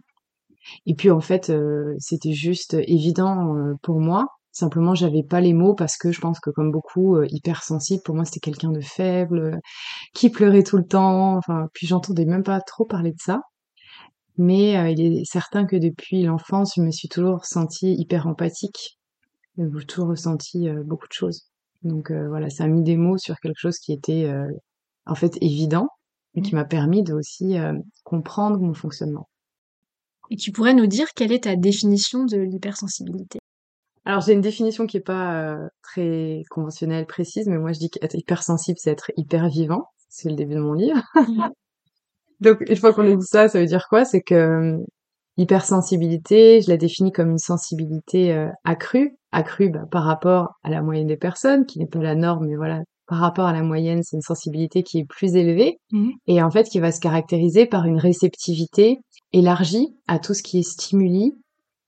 Et 0.85 0.93
puis 0.93 1.09
en 1.09 1.21
fait, 1.21 1.51
c'était 1.97 2.33
juste 2.33 2.75
évident 2.75 3.55
pour 3.81 3.99
moi 3.99 4.27
Simplement, 4.51 4.95
j'avais 4.95 5.23
pas 5.23 5.39
les 5.39 5.53
mots 5.53 5.75
parce 5.75 5.95
que 5.97 6.11
je 6.11 6.19
pense 6.19 6.39
que 6.41 6.49
comme 6.49 6.71
beaucoup 6.71 7.15
euh, 7.15 7.25
hypersensibles, 7.29 8.03
pour 8.03 8.15
moi 8.15 8.25
c'était 8.25 8.41
quelqu'un 8.41 8.71
de 8.71 8.81
faible, 8.81 9.39
euh, 9.39 9.57
qui 10.13 10.29
pleurait 10.29 10.63
tout 10.63 10.77
le 10.77 10.85
temps. 10.85 11.37
Enfin, 11.37 11.67
puis 11.73 11.87
j'entendais 11.87 12.25
même 12.25 12.43
pas 12.43 12.59
trop 12.59 12.85
parler 12.85 13.11
de 13.11 13.19
ça. 13.19 13.39
Mais 14.37 14.77
euh, 14.77 14.89
il 14.89 14.99
est 15.19 15.25
certain 15.25 15.65
que 15.65 15.77
depuis 15.77 16.23
l'enfance, 16.23 16.73
je 16.75 16.81
me 16.81 16.91
suis 16.91 17.07
toujours 17.07 17.45
sentie 17.45 17.95
hyper 17.97 18.27
empathique. 18.27 18.99
J'ai 19.57 19.85
toujours 19.85 20.09
ressenti 20.09 20.69
beaucoup 20.85 21.07
de 21.07 21.13
choses. 21.13 21.49
Donc 21.83 22.11
voilà, 22.11 22.49
ça 22.49 22.63
a 22.63 22.67
mis 22.67 22.83
des 22.83 22.95
mots 22.95 23.17
sur 23.17 23.35
quelque 23.39 23.59
chose 23.59 23.77
qui 23.79 23.91
était 23.91 24.31
en 25.05 25.13
fait 25.13 25.37
évident 25.41 25.89
et 26.35 26.41
qui 26.41 26.55
mmh. 26.55 26.57
m'a 26.57 26.65
permis 26.65 27.03
de 27.03 27.13
aussi 27.13 27.57
comprendre 28.05 28.59
mon 28.59 28.73
fonctionnement. 28.73 29.27
Et 30.31 30.37
tu 30.37 30.53
pourrais 30.53 30.73
nous 30.73 30.87
dire 30.87 31.07
quelle 31.13 31.33
est 31.33 31.43
ta 31.43 31.57
définition 31.57 32.23
de 32.23 32.37
l'hypersensibilité? 32.37 33.40
Alors 34.05 34.21
j'ai 34.21 34.33
une 34.33 34.41
définition 34.41 34.87
qui 34.87 34.97
est 34.97 35.05
pas 35.05 35.35
euh, 35.35 35.67
très 35.83 36.41
conventionnelle, 36.49 37.05
précise, 37.05 37.47
mais 37.47 37.59
moi 37.59 37.71
je 37.71 37.79
dis 37.79 37.89
qu'être 37.89 38.15
hypersensible, 38.15 38.77
c'est 38.79 38.91
être 38.91 39.11
hyper 39.15 39.47
vivant. 39.47 39.85
C'est 40.09 40.29
le 40.29 40.35
début 40.35 40.55
de 40.55 40.59
mon 40.59 40.73
livre. 40.73 41.01
Donc 42.39 42.61
une 42.67 42.75
fois 42.75 42.93
qu'on 42.93 43.11
a 43.11 43.15
dit 43.15 43.25
ça, 43.25 43.47
ça 43.47 43.59
veut 43.59 43.67
dire 43.67 43.87
quoi? 43.87 44.03
C'est 44.03 44.21
que 44.21 44.33
euh, 44.33 44.77
hypersensibilité, 45.37 46.61
je 46.61 46.69
la 46.69 46.77
définis 46.77 47.11
comme 47.11 47.29
une 47.29 47.37
sensibilité 47.37 48.33
euh, 48.33 48.49
accrue, 48.63 49.15
accrue 49.31 49.69
bah, 49.69 49.85
par 49.89 50.03
rapport 50.03 50.55
à 50.63 50.71
la 50.71 50.81
moyenne 50.81 51.07
des 51.07 51.17
personnes, 51.17 51.65
qui 51.67 51.77
n'est 51.77 51.85
pas 51.85 51.99
la 51.99 52.15
norme, 52.15 52.47
mais 52.47 52.55
voilà, 52.55 52.81
par 53.07 53.19
rapport 53.19 53.45
à 53.45 53.53
la 53.53 53.61
moyenne, 53.61 54.01
c'est 54.03 54.15
une 54.15 54.21
sensibilité 54.21 54.81
qui 54.81 54.99
est 54.99 55.05
plus 55.05 55.35
élevée 55.35 55.79
mmh. 55.91 56.09
et 56.27 56.41
en 56.41 56.49
fait 56.49 56.63
qui 56.63 56.79
va 56.79 56.91
se 56.91 56.99
caractériser 56.99 57.67
par 57.67 57.85
une 57.85 57.99
réceptivité 57.99 58.97
élargie 59.31 59.89
à 60.07 60.17
tout 60.17 60.33
ce 60.33 60.41
qui 60.41 60.59
est 60.59 60.69
stimuli 60.69 61.33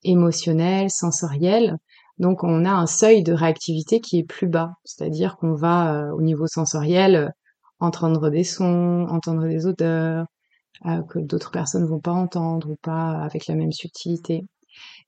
émotionnel, 0.04 0.89
sensoriel, 0.89 1.77
donc 2.19 2.44
on 2.44 2.65
a 2.65 2.71
un 2.71 2.86
seuil 2.86 3.24
de 3.24 3.33
réactivité 3.33 4.00
qui 4.00 4.19
est 4.19 4.24
plus 4.24 4.48
bas, 4.48 4.74
c'est-à-dire 4.83 5.38
qu'on 5.38 5.56
va 5.56 5.95
euh, 5.95 6.12
au 6.13 6.21
niveau 6.21 6.48
sensoriel 6.48 7.15
euh, 7.15 7.30
entendre 7.80 8.30
des 8.30 8.44
sons, 8.44 9.07
entendre 9.10 9.48
des 9.48 9.65
odeurs 9.65 10.27
euh, 10.86 11.01
que 11.04 11.19
d'autres 11.19 11.51
personnes 11.51 11.86
vont 11.86 12.00
pas 12.00 12.12
entendre 12.12 12.69
ou 12.71 12.75
pas 12.81 13.12
avec 13.24 13.48
la 13.48 13.56
même 13.56 13.71
subtilité. 13.71 14.45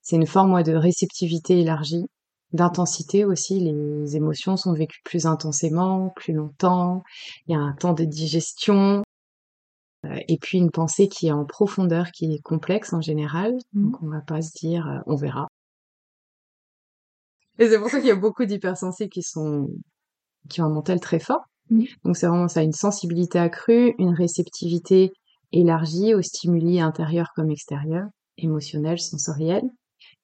C'est 0.02 0.16
une 0.16 0.26
forme 0.26 0.62
de 0.62 0.74
réceptivité 0.74 1.60
élargie, 1.60 2.06
d'intensité 2.52 3.24
aussi. 3.24 3.60
Les 3.60 4.16
émotions 4.16 4.56
sont 4.56 4.72
vécues 4.72 5.00
plus 5.04 5.26
intensément, 5.26 6.12
plus 6.16 6.32
longtemps. 6.32 7.02
Il 7.46 7.52
y 7.52 7.56
a 7.56 7.60
un 7.60 7.72
temps 7.72 7.92
de 7.92 8.04
digestion. 8.04 9.02
Et 10.28 10.38
puis 10.38 10.58
une 10.58 10.70
pensée 10.70 11.08
qui 11.08 11.28
est 11.28 11.32
en 11.32 11.44
profondeur, 11.44 12.12
qui 12.12 12.32
est 12.32 12.42
complexe 12.42 12.92
en 12.92 13.00
général. 13.00 13.54
Mmh. 13.72 13.84
Donc 13.84 14.02
on 14.02 14.08
va 14.08 14.20
pas 14.20 14.42
se 14.42 14.52
dire 14.56 15.02
on 15.06 15.16
verra. 15.16 15.48
Et 17.58 17.68
c'est 17.68 17.78
pour 17.78 17.88
ça 17.88 17.98
qu'il 17.98 18.08
y 18.08 18.12
a 18.12 18.16
beaucoup 18.16 18.44
d'hypersensibles 18.44 19.10
qui 19.10 19.22
sont 19.22 19.68
qui 20.48 20.60
ont 20.60 20.66
un 20.66 20.70
mental 20.70 21.00
très 21.00 21.18
fort. 21.18 21.44
Mmh. 21.70 21.84
Donc 22.04 22.16
c'est 22.16 22.26
vraiment 22.26 22.48
ça, 22.48 22.62
une 22.62 22.72
sensibilité 22.72 23.38
accrue, 23.38 23.94
une 23.98 24.14
réceptivité 24.14 25.10
élargie 25.52 26.14
aux 26.14 26.22
stimuli 26.22 26.80
intérieurs 26.80 27.30
comme 27.34 27.50
extérieurs, 27.50 28.06
émotionnels, 28.38 29.00
sensoriels, 29.00 29.68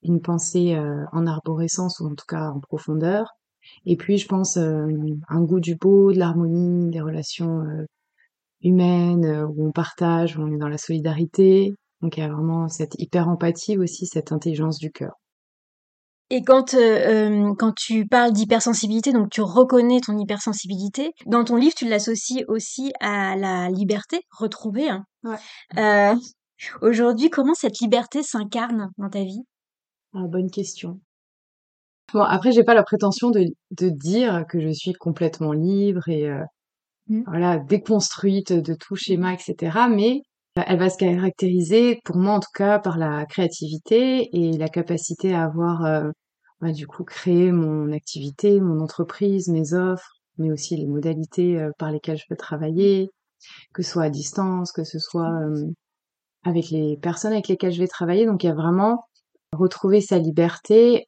une 0.03 0.21
pensée 0.21 0.75
euh, 0.75 1.03
en 1.11 1.27
arborescence 1.27 1.99
ou 1.99 2.07
en 2.07 2.15
tout 2.15 2.25
cas 2.27 2.49
en 2.49 2.59
profondeur. 2.59 3.27
Et 3.85 3.95
puis 3.97 4.17
je 4.17 4.27
pense 4.27 4.57
euh, 4.57 4.87
un 5.29 5.41
goût 5.41 5.59
du 5.59 5.75
beau, 5.75 6.11
de 6.11 6.19
l'harmonie, 6.19 6.89
des 6.89 7.01
relations 7.01 7.61
euh, 7.61 7.85
humaines 8.61 9.45
où 9.49 9.67
on 9.67 9.71
partage, 9.71 10.37
où 10.37 10.41
on 10.41 10.53
est 10.53 10.57
dans 10.57 10.69
la 10.69 10.77
solidarité. 10.77 11.73
Donc 12.01 12.17
il 12.17 12.21
y 12.21 12.23
a 12.23 12.29
vraiment 12.29 12.67
cette 12.67 12.95
hyper 12.99 13.27
empathie 13.29 13.77
aussi, 13.77 14.05
cette 14.05 14.31
intelligence 14.31 14.77
du 14.77 14.91
cœur. 14.91 15.13
Et 16.29 16.41
quand, 16.43 16.73
euh, 16.73 16.79
euh, 16.79 17.53
quand 17.57 17.73
tu 17.75 18.07
parles 18.07 18.31
d'hypersensibilité, 18.31 19.11
donc 19.11 19.29
tu 19.29 19.41
reconnais 19.41 19.99
ton 19.99 20.17
hypersensibilité, 20.17 21.11
dans 21.25 21.43
ton 21.43 21.57
livre, 21.57 21.75
tu 21.75 21.87
l'associes 21.87 22.43
aussi 22.47 22.91
à 22.99 23.35
la 23.35 23.69
liberté 23.69 24.21
retrouvée. 24.31 24.89
Hein. 24.89 25.05
Ouais. 25.23 25.37
Euh, 25.77 26.15
Aujourd'hui, 26.81 27.29
comment 27.29 27.53
cette 27.53 27.79
liberté 27.79 28.23
s'incarne 28.23 28.89
dans 28.97 29.09
ta 29.09 29.23
vie? 29.23 29.43
Ah, 30.13 30.27
Bonne 30.27 30.49
question. 30.49 30.99
Bon, 32.13 32.21
après, 32.21 32.51
j'ai 32.51 32.63
pas 32.63 32.73
la 32.73 32.83
prétention 32.83 33.31
de, 33.31 33.45
de, 33.71 33.89
dire 33.89 34.45
que 34.49 34.59
je 34.59 34.71
suis 34.71 34.93
complètement 34.93 35.51
libre 35.51 36.07
et 36.07 36.29
euh, 36.29 36.43
mmh. 37.07 37.23
voilà 37.27 37.57
déconstruite 37.57 38.53
de 38.53 38.75
tout 38.75 38.95
schéma, 38.95 39.33
etc. 39.33 39.77
Mais 39.89 40.21
elle 40.55 40.79
va 40.79 40.89
se 40.89 40.97
caractériser, 40.97 41.99
pour 42.05 42.17
moi 42.17 42.33
en 42.35 42.39
tout 42.39 42.51
cas, 42.53 42.79
par 42.79 42.97
la 42.97 43.25
créativité 43.25 44.29
et 44.37 44.57
la 44.57 44.69
capacité 44.69 45.33
à 45.33 45.45
avoir, 45.45 45.85
euh, 45.85 46.11
bah, 46.61 46.71
du 46.71 46.87
coup, 46.87 47.03
créé 47.03 47.51
mon 47.51 47.91
activité, 47.91 48.59
mon 48.61 48.79
entreprise, 48.79 49.47
mes 49.47 49.73
offres, 49.73 50.11
mais 50.37 50.51
aussi 50.51 50.77
les 50.77 50.85
modalités 50.85 51.59
euh, 51.59 51.71
par 51.79 51.91
lesquelles 51.91 52.17
je 52.17 52.25
peux 52.29 52.35
travailler, 52.35 53.09
que 53.73 53.83
ce 53.83 53.91
soit 53.91 54.03
à 54.03 54.09
distance, 54.09 54.71
que 54.71 54.83
ce 54.83 54.99
soit 54.99 55.31
euh, 55.41 55.65
avec 56.43 56.69
les 56.69 56.97
personnes 56.97 57.33
avec 57.33 57.47
lesquelles 57.47 57.73
je 57.73 57.79
vais 57.81 57.87
travailler. 57.87 58.25
Donc 58.25 58.43
il 58.43 58.47
y 58.47 58.51
a 58.51 58.55
vraiment 58.55 59.05
retrouver 59.53 60.01
sa 60.01 60.19
liberté. 60.19 61.07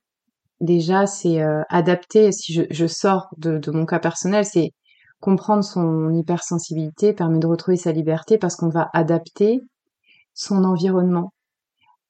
Déjà, 0.62 1.06
c'est 1.06 1.42
adapter. 1.70 2.32
Si 2.32 2.54
je, 2.54 2.88
sors 2.88 3.28
de 3.38 3.72
mon 3.72 3.86
cas 3.86 4.00
personnel, 4.00 4.46
c'est 4.46 4.72
comprendre 5.26 5.64
son 5.64 6.14
hypersensibilité 6.14 7.14
permet 7.14 7.40
de 7.40 7.48
retrouver 7.48 7.78
sa 7.78 7.92
liberté 7.92 8.38
parce 8.38 8.56
qu'on 8.56 8.70
va 8.70 8.90
adapter 8.94 9.60
son 10.34 10.64
environnement. 10.64 11.32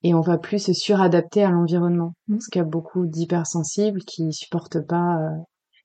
et 0.08 0.14
on 0.14 0.22
va 0.22 0.38
plus 0.38 0.60
se 0.60 0.74
suradapter 0.74 1.44
à 1.44 1.50
l'environnement. 1.50 2.14
Mm. 2.28 2.36
Parce 2.36 2.48
qu'il 2.48 2.60
y 2.60 2.66
a 2.66 2.68
beaucoup 2.68 3.08
d'hypersensibles 3.08 4.02
qui 4.02 4.32
supportent 4.34 4.82
pas 4.86 5.18
euh, 5.18 5.30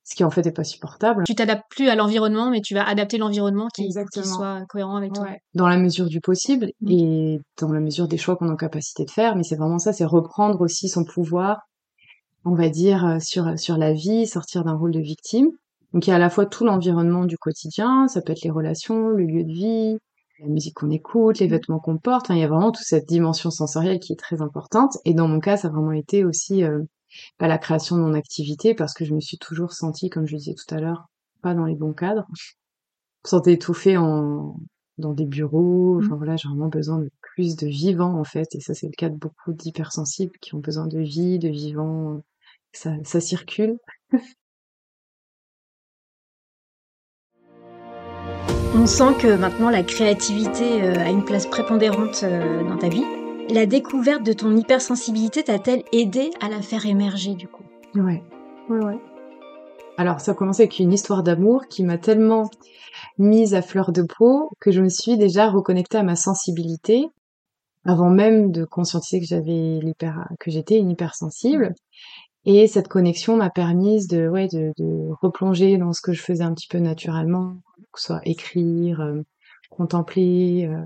ce 0.05 0.15
qui 0.17 0.25
en 0.25 0.31
fait 0.31 0.47
est 0.47 0.53
pas 0.61 0.65
supportable. 0.65 1.25
Tu 1.27 1.35
t'adaptes 1.35 1.65
plus 1.71 1.89
à 1.89 1.95
l'environnement, 1.95 2.51
mais 2.51 2.61
tu 2.61 2.75
vas 2.75 2.85
adapter 2.87 3.17
l'environnement 3.17 3.69
qui, 3.75 3.83
qui 3.83 3.87
Exactement. 3.87 4.27
soit 4.37 4.61
cohérent 4.69 4.97
avec 4.97 5.13
toi. 5.15 5.25
Ouais. 5.25 5.39
Dans 5.55 5.69
la 5.69 5.79
mesure 5.79 6.07
du 6.07 6.21
possible 6.21 6.67
Mm. 6.83 6.91
et 6.91 7.41
dans 7.61 7.73
la 7.73 7.81
mesure 7.81 8.09
des 8.09 8.19
choix 8.19 8.37
qu'on 8.37 8.49
est 8.49 8.53
en 8.53 8.57
capacité 8.57 9.05
de 9.07 9.11
faire, 9.11 9.37
mais 9.37 9.43
c'est 9.45 9.57
vraiment 9.57 9.79
ça, 9.79 9.93
c'est 9.95 10.05
reprendre 10.05 10.61
aussi 10.61 10.89
son 10.91 11.05
pouvoir, 11.05 11.61
on 12.45 12.55
va 12.55 12.69
dire, 12.69 13.07
euh, 13.07 13.19
sur, 13.21 13.59
sur 13.59 13.77
la 13.79 13.93
vie, 13.95 14.27
sortir 14.27 14.65
d'un 14.65 14.75
rôle 14.75 14.93
de 14.93 15.01
victime. 15.01 15.49
Donc 15.93 16.07
il 16.07 16.11
y 16.11 16.13
a 16.13 16.17
à 16.17 16.21
la 16.21 16.31
fois 16.31 16.47
tout 16.47 16.65
l'environnement 16.65 17.25
du 17.25 17.37
quotidien, 17.37 18.07
ça 18.09 18.23
peut 18.23 18.33
être 18.33 18.43
les 18.43 18.51
relations, 18.51 19.09
le 19.09 19.25
lieu 19.25 19.45
de 19.45 19.53
vie, 19.53 19.99
la 20.41 20.49
musique 20.49 20.75
qu'on 20.75 20.91
écoute, 20.91 21.39
les 21.39 21.49
vêtements 21.49 21.81
qu'on 21.81 21.99
porte, 21.99 22.27
enfin, 22.27 22.35
il 22.35 22.41
y 22.41 22.45
a 22.45 22.49
vraiment 22.49 22.71
toute 22.73 22.87
cette 22.87 23.07
dimension 23.07 23.51
sensorielle 23.51 23.99
qui 23.99 24.13
est 24.13 24.19
très 24.19 24.41
importante. 24.41 24.97
Et 25.05 25.15
dans 25.15 25.29
mon 25.29 25.41
cas, 25.41 25.57
ça 25.57 25.69
a 25.69 25.71
vraiment 25.71 25.93
été 25.93 26.25
aussi 26.25 26.65
euh, 26.65 26.83
bah, 27.39 27.49
la 27.49 27.59
création 27.59 27.97
de 27.97 28.03
mon 28.03 28.15
activité 28.15 28.75
parce 28.75 28.95
que 28.95 29.05
je 29.05 29.15
me 29.15 29.21
suis 29.21 29.39
toujours 29.39 29.73
sentie, 29.73 30.09
comme 30.09 30.27
je 30.27 30.33
le 30.33 30.39
disais 30.39 30.55
tout 30.55 30.75
à 30.75 30.81
l'heure, 30.81 31.09
pas 31.43 31.55
dans 31.55 31.67
les 31.67 31.75
bons 31.75 31.93
cadres. 31.93 32.27
Je 32.35 32.53
me 33.25 33.29
sentais 33.29 33.53
étouffée 33.55 33.97
en, 33.97 34.57
dans 34.99 35.13
des 35.13 35.27
bureaux. 35.27 35.99
Enfin 35.99 36.17
voilà, 36.17 36.37
j'ai 36.37 36.49
vraiment 36.49 36.69
besoin 36.69 36.99
de 36.99 37.11
plus 37.21 37.57
de 37.57 37.67
vivant 37.67 38.19
en 38.19 38.25
fait. 38.25 38.55
Et 38.55 38.61
ça, 38.61 38.75
c'est 38.75 38.87
le 38.87 38.93
cas 38.97 39.09
de 39.09 39.17
beaucoup 39.17 39.53
d'hypersensibles 39.53 40.33
qui 40.41 40.55
ont 40.55 40.61
besoin 40.61 40.87
de 40.87 41.01
vie, 41.01 41.39
de 41.39 41.49
vivant. 41.49 42.23
Ça, 42.73 42.93
ça 43.05 43.21
circule. 43.21 43.77
On 48.73 48.87
sent 48.87 49.15
que 49.21 49.37
maintenant 49.37 49.69
la 49.69 49.83
créativité 49.83 50.83
euh, 50.83 50.95
a 50.95 51.11
une 51.11 51.25
place 51.25 51.47
prépondérante 51.47 52.23
euh, 52.23 52.63
dans 52.69 52.79
ta 52.79 52.89
vie. 52.89 53.05
La 53.49 53.67
découverte 53.67 54.23
de 54.23 54.33
ton 54.33 54.57
hypersensibilité 54.57 55.43
t'a-t-elle 55.43 55.83
aidé 55.93 56.31
à 56.41 56.49
la 56.49 56.63
faire 56.63 56.87
émerger 56.87 57.35
du 57.35 57.49
coup? 57.49 57.65
Ouais, 57.97 58.23
ouais, 58.69 58.85
ouais. 58.85 58.99
Alors, 59.99 60.21
ça 60.21 60.33
a 60.33 60.35
commencé 60.35 60.63
avec 60.63 60.79
une 60.79 60.93
histoire 60.93 61.25
d'amour 61.25 61.67
qui 61.69 61.83
m'a 61.83 61.99
tellement 61.99 62.49
mise 63.19 63.55
à 63.55 63.61
fleur 63.61 63.91
de 63.91 64.03
peau 64.03 64.51
que 64.61 64.71
je 64.71 64.81
me 64.81 64.89
suis 64.89 65.19
déjà 65.19 65.51
reconnectée 65.51 65.99
à 65.99 66.05
ma 66.05 66.17
sensibilité 66.17 67.09
avant 67.85 68.09
même 68.09 68.53
de 68.53 68.65
conscientiser 68.65 69.21
que 69.21 69.27
j'avais 69.27 69.81
l'hyper, 69.83 70.29
que 70.39 70.51
j'étais 70.51 70.79
une 70.79 70.91
hypersensible. 70.91 71.75
Et 72.45 72.67
cette 72.67 72.89
connexion 72.89 73.37
m'a 73.37 73.51
permise 73.51 74.09
de, 74.09 74.29
ouais, 74.29 74.49
de, 74.49 74.73
de 74.79 75.09
replonger 75.21 75.77
dans 75.79 75.93
ce 75.93 76.01
que 76.01 76.13
je 76.13 76.23
faisais 76.23 76.43
un 76.45 76.55
petit 76.55 76.69
peu 76.69 76.79
naturellement, 76.79 77.57
que 77.93 78.01
ce 78.01 78.07
soit 78.09 78.21
écrire, 78.25 79.01
euh, 79.01 79.23
contempler. 79.71 80.67
euh. 80.67 80.83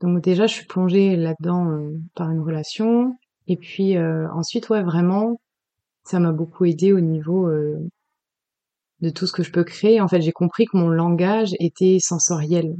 Donc 0.00 0.22
déjà, 0.22 0.46
je 0.46 0.54
suis 0.54 0.66
plongée 0.66 1.16
là-dedans 1.16 1.70
euh, 1.70 1.98
par 2.14 2.30
une 2.30 2.40
relation. 2.40 3.16
Et 3.46 3.56
puis 3.56 3.98
ensuite, 3.98 4.70
ouais, 4.70 4.82
vraiment, 4.82 5.38
ça 6.04 6.18
m'a 6.18 6.32
beaucoup 6.32 6.64
aidé 6.64 6.92
au 6.94 7.00
niveau 7.00 7.50
de 9.00 9.10
tout 9.10 9.26
ce 9.26 9.32
que 9.32 9.42
je 9.42 9.52
peux 9.52 9.64
créer. 9.64 10.00
En 10.00 10.08
fait, 10.08 10.22
j'ai 10.22 10.32
compris 10.32 10.64
que 10.64 10.76
mon 10.76 10.88
langage 10.88 11.50
était 11.60 11.98
sensoriel. 12.00 12.74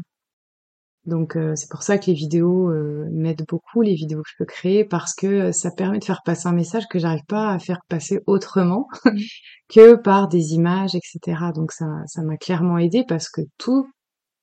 Donc 1.06 1.36
euh, 1.36 1.54
c'est 1.54 1.68
pour 1.70 1.82
ça 1.82 1.98
que 1.98 2.06
les 2.06 2.14
vidéos 2.14 2.70
euh, 2.70 3.06
m'aident 3.10 3.44
beaucoup, 3.46 3.82
les 3.82 3.94
vidéos 3.94 4.22
que 4.22 4.28
je 4.30 4.36
peux 4.38 4.46
créer, 4.46 4.84
parce 4.84 5.14
que 5.14 5.26
euh, 5.26 5.52
ça 5.52 5.70
permet 5.70 5.98
de 5.98 6.04
faire 6.04 6.22
passer 6.24 6.48
un 6.48 6.52
message 6.52 6.84
que 6.88 6.98
j'arrive 6.98 7.24
pas 7.28 7.50
à 7.50 7.58
faire 7.58 7.80
passer 7.88 8.20
autrement 8.26 8.88
que 9.68 9.96
par 9.96 10.28
des 10.28 10.54
images, 10.54 10.94
etc. 10.94 11.42
Donc 11.54 11.72
ça, 11.72 11.86
ça 12.06 12.22
m'a 12.22 12.38
clairement 12.38 12.78
aidé 12.78 13.04
parce 13.06 13.28
que 13.28 13.42
tout, 13.58 13.86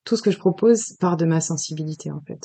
tout 0.04 0.16
ce 0.16 0.22
que 0.22 0.30
je 0.30 0.38
propose 0.38 0.96
part 1.00 1.18
de 1.18 1.26
ma 1.26 1.42
sensibilité 1.42 2.12
en 2.12 2.22
fait. 2.28 2.42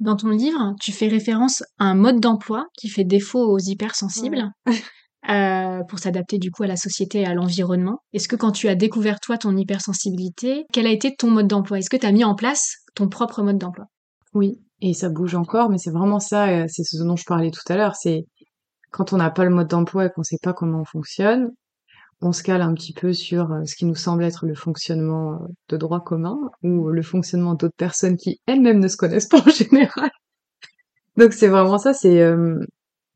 Dans 0.00 0.16
ton 0.16 0.30
livre, 0.30 0.74
tu 0.80 0.92
fais 0.92 1.08
référence 1.08 1.62
à 1.78 1.84
un 1.84 1.94
mode 1.96 2.20
d'emploi 2.20 2.66
qui 2.78 2.88
fait 2.88 3.04
défaut 3.04 3.44
aux 3.50 3.58
hypersensibles 3.58 4.52
euh, 5.28 5.82
pour 5.88 5.98
s'adapter 5.98 6.38
du 6.38 6.50
coup 6.50 6.62
à 6.62 6.66
la 6.66 6.76
société 6.76 7.20
et 7.20 7.26
à 7.26 7.34
l'environnement. 7.34 8.00
Est-ce 8.12 8.28
que 8.28 8.36
quand 8.36 8.52
tu 8.52 8.68
as 8.68 8.74
découvert 8.74 9.20
toi 9.20 9.38
ton 9.38 9.56
hypersensibilité, 9.56 10.64
quel 10.72 10.86
a 10.86 10.90
été 10.90 11.14
ton 11.14 11.30
mode 11.30 11.48
d'emploi? 11.48 11.78
Est-ce 11.78 11.90
que 11.90 11.96
tu 11.96 12.06
as 12.06 12.12
mis 12.12 12.24
en 12.24 12.34
place 12.34 12.76
ton 12.94 13.08
propre 13.08 13.42
mode 13.42 13.58
d'emploi? 13.58 13.86
Oui, 14.34 14.60
et 14.80 14.94
ça 14.94 15.08
bouge 15.08 15.34
encore, 15.34 15.70
mais 15.70 15.78
c'est 15.78 15.90
vraiment 15.90 16.20
ça, 16.20 16.48
euh, 16.48 16.66
c'est 16.68 16.84
ce 16.84 17.02
dont 17.02 17.16
je 17.16 17.24
parlais 17.24 17.50
tout 17.50 17.72
à 17.72 17.76
l'heure, 17.76 17.96
c'est 17.96 18.24
quand 18.90 19.12
on 19.12 19.16
n'a 19.16 19.30
pas 19.30 19.44
le 19.44 19.50
mode 19.50 19.68
d'emploi 19.68 20.06
et 20.06 20.10
qu'on 20.10 20.22
sait 20.22 20.38
pas 20.42 20.52
comment 20.52 20.80
on 20.80 20.84
fonctionne, 20.84 21.50
on 22.20 22.32
se 22.32 22.42
cale 22.42 22.62
un 22.62 22.74
petit 22.74 22.92
peu 22.92 23.12
sur 23.12 23.52
euh, 23.52 23.64
ce 23.64 23.76
qui 23.76 23.84
nous 23.84 23.94
semble 23.94 24.24
être 24.24 24.46
le 24.46 24.54
fonctionnement 24.54 25.34
euh, 25.34 25.46
de 25.68 25.76
droit 25.76 26.02
commun 26.02 26.38
ou 26.62 26.88
le 26.88 27.02
fonctionnement 27.02 27.54
d'autres 27.54 27.76
personnes 27.76 28.16
qui 28.16 28.40
elles-mêmes 28.46 28.80
ne 28.80 28.88
se 28.88 28.96
connaissent 28.96 29.28
pas 29.28 29.40
en 29.40 29.50
général. 29.50 30.10
Donc 31.16 31.32
c'est 31.32 31.48
vraiment 31.48 31.78
ça, 31.78 31.94
c'est 31.94 32.20
euh, 32.20 32.58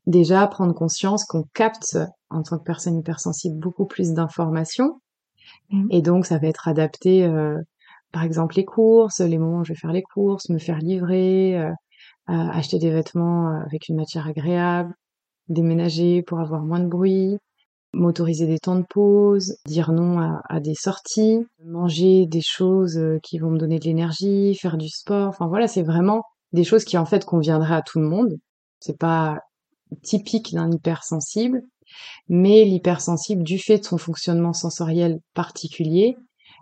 déjà 0.06 0.46
prendre 0.46 0.74
conscience 0.74 1.24
qu'on 1.24 1.44
capte 1.54 1.98
en 2.30 2.42
tant 2.42 2.58
que 2.58 2.64
personne 2.64 2.98
hypersensible 2.98 3.58
beaucoup 3.58 3.86
plus 3.86 4.12
d'informations 4.12 5.00
Mhm. 5.70 5.88
et 5.90 6.02
donc 6.02 6.26
ça 6.26 6.38
va 6.38 6.48
être 6.48 6.68
adapté 6.68 7.24
euh, 7.24 7.58
par 8.12 8.22
exemple 8.24 8.56
les 8.56 8.64
courses, 8.64 9.20
les 9.20 9.38
moments 9.38 9.60
où 9.60 9.64
je 9.64 9.72
vais 9.72 9.78
faire 9.78 9.92
les 9.92 10.02
courses, 10.02 10.48
me 10.50 10.58
faire 10.58 10.78
livrer, 10.78 11.58
euh, 11.58 11.70
euh, 12.30 12.48
acheter 12.52 12.78
des 12.78 12.90
vêtements 12.90 13.48
euh, 13.50 13.60
avec 13.66 13.88
une 13.88 13.96
matière 13.96 14.26
agréable, 14.28 14.94
déménager 15.48 16.22
pour 16.22 16.40
avoir 16.40 16.62
moins 16.62 16.80
de 16.80 16.88
bruit, 16.88 17.38
m'autoriser 17.94 18.46
des 18.46 18.58
temps 18.58 18.76
de 18.76 18.84
pause, 18.88 19.56
dire 19.66 19.92
non 19.92 20.20
à, 20.20 20.42
à 20.48 20.60
des 20.60 20.74
sorties, 20.74 21.46
manger 21.64 22.26
des 22.26 22.42
choses 22.42 22.98
euh, 22.98 23.18
qui 23.22 23.38
vont 23.38 23.50
me 23.50 23.58
donner 23.58 23.78
de 23.78 23.84
l'énergie, 23.84 24.54
faire 24.56 24.76
du 24.78 24.88
sport. 24.88 25.28
Enfin 25.28 25.46
voilà, 25.48 25.68
c'est 25.68 25.82
vraiment 25.82 26.22
des 26.52 26.64
choses 26.64 26.84
qui 26.84 26.98
en 26.98 27.06
fait 27.06 27.24
conviendraient 27.24 27.74
à 27.76 27.82
tout 27.82 28.00
le 28.00 28.06
monde. 28.08 28.36
C'est 28.80 28.98
pas 28.98 29.40
typique 30.02 30.54
d'un 30.54 30.70
hypersensible, 30.70 31.62
mais 32.28 32.64
l'hypersensible, 32.64 33.42
du 33.42 33.58
fait 33.58 33.78
de 33.78 33.84
son 33.84 33.98
fonctionnement 33.98 34.52
sensoriel 34.52 35.20
particulier, 35.34 36.16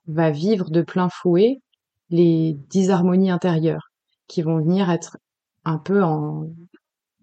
va 0.06 0.30
vivre 0.30 0.70
de 0.70 0.82
plein 0.82 1.08
fouet 1.08 1.60
les 2.10 2.56
disharmonies 2.68 3.30
intérieures 3.30 3.90
qui 4.26 4.42
vont 4.42 4.58
venir 4.58 4.90
être 4.90 5.16
un 5.64 5.78
peu 5.78 6.02
en 6.02 6.46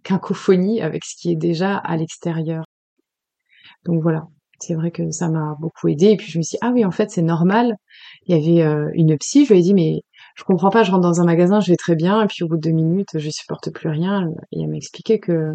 cacophonie 0.04 0.82
avec 0.82 1.04
ce 1.04 1.16
qui 1.20 1.32
est 1.32 1.36
déjà 1.36 1.78
à 1.78 1.98
l'extérieur. 1.98 2.64
Donc 3.86 4.02
voilà, 4.02 4.28
c'est 4.60 4.76
vrai 4.76 4.92
que 4.92 5.12
ça 5.12 5.30
m'a 5.30 5.56
beaucoup 5.60 5.88
aidé. 5.88 6.08
Et 6.08 6.18
puis 6.18 6.28
je 6.28 6.38
me 6.38 6.44
suis 6.44 6.56
dit, 6.56 6.60
ah 6.62 6.72
oui, 6.74 6.86
en 6.86 6.92
fait, 6.92 7.12
c'est 7.12 7.22
normal. 7.22 7.76
Il 8.26 8.36
y 8.36 8.40
avait 8.40 8.66
euh, 8.66 8.90
une 8.94 9.18
psy, 9.18 9.46
je 9.46 9.54
lui 9.54 9.60
ai 9.60 9.64
dit, 9.64 9.74
mais 9.74 10.02
je 10.36 10.44
comprends 10.44 10.70
pas, 10.70 10.84
je 10.84 10.92
rentre 10.92 11.04
dans 11.04 11.22
un 11.22 11.26
magasin, 11.26 11.60
je 11.60 11.72
vais 11.72 11.78
très 11.78 11.96
bien, 11.96 12.22
et 12.22 12.28
puis 12.28 12.44
au 12.44 12.48
bout 12.48 12.58
de 12.58 12.62
deux 12.62 12.72
minutes, 12.72 13.10
je 13.16 13.30
supporte 13.30 13.72
plus 13.72 13.90
rien. 13.90 14.30
Et 14.52 14.62
elle 14.62 14.70
m'expliquait 14.70 15.20
que 15.20 15.54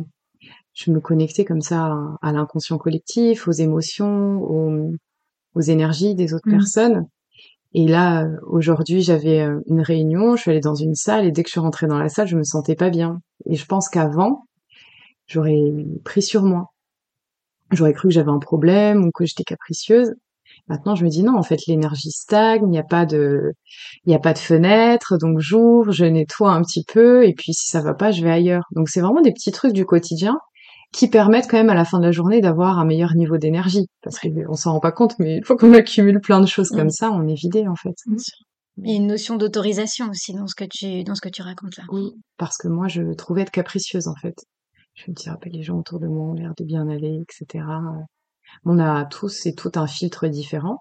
je 0.74 0.90
me 0.90 1.00
connectais 1.00 1.44
comme 1.44 1.60
ça 1.60 1.86
à, 1.86 2.16
à 2.22 2.32
l'inconscient 2.32 2.78
collectif, 2.78 3.48
aux 3.48 3.52
émotions, 3.52 4.42
aux, 4.42 4.92
aux 5.54 5.60
énergies 5.60 6.14
des 6.14 6.34
autres 6.34 6.46
Mhm. 6.46 6.52
personnes. 6.58 7.06
Et 7.74 7.86
là, 7.88 8.26
aujourd'hui, 8.46 9.02
j'avais 9.02 9.40
euh, 9.42 9.60
une 9.68 9.80
réunion, 9.82 10.36
je 10.36 10.42
suis 10.42 10.50
allée 10.52 10.60
dans 10.60 10.74
une 10.74 10.94
salle, 10.94 11.26
et 11.26 11.32
dès 11.32 11.42
que 11.42 11.48
je 11.48 11.52
suis 11.52 11.60
rentrée 11.60 11.86
dans 11.86 11.98
la 11.98 12.08
salle, 12.08 12.28
je 12.28 12.36
me 12.36 12.44
sentais 12.44 12.76
pas 12.76 12.90
bien. 12.90 13.20
Et 13.46 13.56
je 13.56 13.66
pense 13.66 13.88
qu'avant, 13.88 14.44
j'aurais 15.26 15.60
pris 16.04 16.22
sur 16.22 16.42
moi. 16.44 16.68
J'aurais 17.70 17.92
cru 17.94 18.08
que 18.08 18.14
j'avais 18.14 18.30
un 18.30 18.38
problème 18.38 19.04
ou 19.06 19.10
que 19.12 19.24
j'étais 19.24 19.44
capricieuse. 19.44 20.12
Maintenant, 20.68 20.94
je 20.94 21.04
me 21.04 21.10
dis 21.10 21.22
non, 21.22 21.36
en 21.36 21.42
fait, 21.42 21.66
l'énergie 21.66 22.10
stagne, 22.10 22.62
il 22.64 22.70
n'y 22.70 22.78
a 22.78 22.82
pas 22.84 23.06
de, 23.06 23.52
il 24.04 24.10
n'y 24.10 24.14
a 24.14 24.18
pas 24.18 24.34
de 24.34 24.38
fenêtre, 24.38 25.16
donc 25.18 25.38
j'ouvre, 25.40 25.92
je 25.92 26.04
nettoie 26.04 26.52
un 26.52 26.62
petit 26.62 26.84
peu, 26.84 27.24
et 27.26 27.34
puis 27.34 27.54
si 27.54 27.68
ça 27.68 27.80
va 27.80 27.94
pas, 27.94 28.10
je 28.12 28.22
vais 28.22 28.30
ailleurs. 28.30 28.64
Donc 28.72 28.88
c'est 28.90 29.00
vraiment 29.00 29.22
des 29.22 29.32
petits 29.32 29.52
trucs 29.52 29.72
du 29.72 29.86
quotidien 29.86 30.38
qui 30.92 31.08
permettent 31.08 31.48
quand 31.50 31.56
même 31.56 31.70
à 31.70 31.74
la 31.74 31.84
fin 31.84 31.98
de 31.98 32.04
la 32.04 32.12
journée 32.12 32.40
d'avoir 32.40 32.78
un 32.78 32.84
meilleur 32.84 33.14
niveau 33.14 33.38
d'énergie. 33.38 33.86
Parce 34.02 34.18
qu'on 34.18 34.54
s'en 34.54 34.72
rend 34.74 34.80
pas 34.80 34.92
compte, 34.92 35.18
mais 35.18 35.38
une 35.38 35.44
fois 35.44 35.56
qu'on 35.56 35.72
accumule 35.72 36.20
plein 36.20 36.40
de 36.40 36.46
choses 36.46 36.68
comme 36.68 36.84
Mhm. 36.84 36.90
ça, 36.90 37.10
on 37.10 37.26
est 37.26 37.34
vidé, 37.34 37.66
en 37.66 37.76
fait. 37.76 37.94
Il 38.78 38.90
y 38.90 38.94
a 38.94 38.96
une 38.96 39.06
notion 39.06 39.36
d'autorisation 39.36 40.08
aussi 40.10 40.32
dans 40.34 40.46
ce 40.46 40.54
que 40.54 40.64
tu 40.64 41.04
dans 41.04 41.14
ce 41.14 41.20
que 41.20 41.28
tu 41.28 41.42
racontes 41.42 41.76
là. 41.76 41.84
Oui, 41.90 42.12
parce 42.38 42.56
que 42.56 42.68
moi, 42.68 42.88
je 42.88 43.14
trouvais 43.14 43.42
être 43.42 43.50
capricieuse, 43.50 44.06
en 44.08 44.14
fait. 44.14 44.34
Je 44.94 45.10
me 45.10 45.14
disais, 45.14 45.30
ah, 45.32 45.38
ben, 45.42 45.50
les 45.52 45.62
gens 45.62 45.78
autour 45.78 45.98
de 45.98 46.06
moi 46.06 46.26
ont 46.26 46.34
l'air 46.34 46.52
de 46.56 46.64
bien 46.64 46.88
aller, 46.88 47.20
etc. 47.22 47.64
On 48.64 48.78
a 48.78 49.04
tous 49.06 49.46
et 49.46 49.54
toutes 49.54 49.78
un 49.78 49.86
filtre 49.86 50.26
différent. 50.28 50.78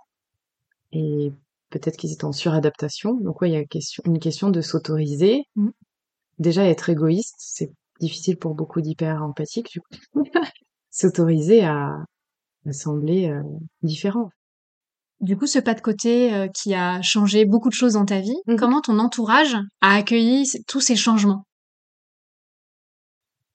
Et 0.91 1.31
peut-être 1.69 1.95
qu'ils 1.95 2.11
étaient 2.11 2.25
en 2.25 2.33
suradaptation. 2.33 3.13
Donc, 3.21 3.41
ouais, 3.41 3.49
il 3.49 3.53
y 3.53 3.57
a 3.57 3.63
question, 3.63 4.03
une 4.05 4.19
question 4.19 4.49
de 4.49 4.59
s'autoriser. 4.59 5.43
Mhm. 5.55 5.71
Déjà, 6.39 6.65
être 6.65 6.89
égoïste, 6.89 7.35
c'est 7.37 7.71
difficile 8.01 8.37
pour 8.37 8.55
beaucoup 8.55 8.81
d'hyper 8.81 9.23
empathiques, 9.23 9.71
du 9.71 9.81
coup. 9.81 9.95
s'autoriser 10.89 11.63
à, 11.63 11.95
à 12.67 12.73
sembler 12.73 13.29
euh, 13.29 13.41
différent. 13.81 14.29
Du 15.21 15.37
coup, 15.37 15.47
ce 15.47 15.59
pas 15.59 15.73
de 15.75 15.81
côté 15.81 16.33
euh, 16.33 16.47
qui 16.47 16.73
a 16.73 17.01
changé 17.01 17.45
beaucoup 17.45 17.69
de 17.69 17.73
choses 17.75 17.93
dans 17.93 18.05
ta 18.05 18.19
vie, 18.19 18.35
Mhm. 18.47 18.57
comment 18.57 18.81
ton 18.81 18.99
entourage 18.99 19.55
a 19.81 19.95
accueilli 19.95 20.45
tous 20.67 20.81
ces 20.81 20.95
changements? 20.95 21.45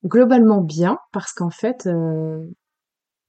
Globalement 0.04 0.60
bien, 0.60 0.98
parce 1.12 1.32
qu'en 1.32 1.50
fait, 1.50 1.86
euh, 1.86 2.46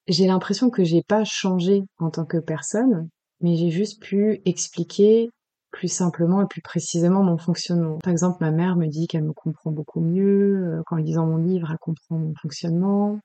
j'ai 0.08 0.28
l'impression 0.28 0.70
que 0.70 0.84
j'ai 0.84 1.02
pas 1.04 1.24
changé 1.24 1.84
en 1.98 2.12
tant 2.12 2.26
que 2.26 2.38
personne, 2.38 3.10
mais 3.42 3.56
j'ai 3.56 3.72
juste 3.72 4.02
pu 4.02 4.42
expliquer 4.46 5.30
plus 5.78 5.94
simplement 5.94 6.42
et 6.42 6.48
plus 6.48 6.64
précisément 6.64 7.22
mon 7.22 7.38
fonctionnement. 7.38 8.00
Par 8.00 8.12
exemple, 8.12 8.38
ma 8.42 8.50
mère 8.50 8.76
me 8.76 8.88
dit 8.88 9.06
qu'elle 9.08 9.24
me 9.24 9.34
comprend 9.34 9.72
beaucoup 9.72 10.02
mieux. 10.02 10.82
Qu'en 10.88 10.96
lisant 10.96 11.28
mon 11.28 11.38
livre, 11.38 11.70
elle 11.72 11.78
comprend 11.78 12.18
mon 12.18 12.34
fonctionnement. 12.42 13.20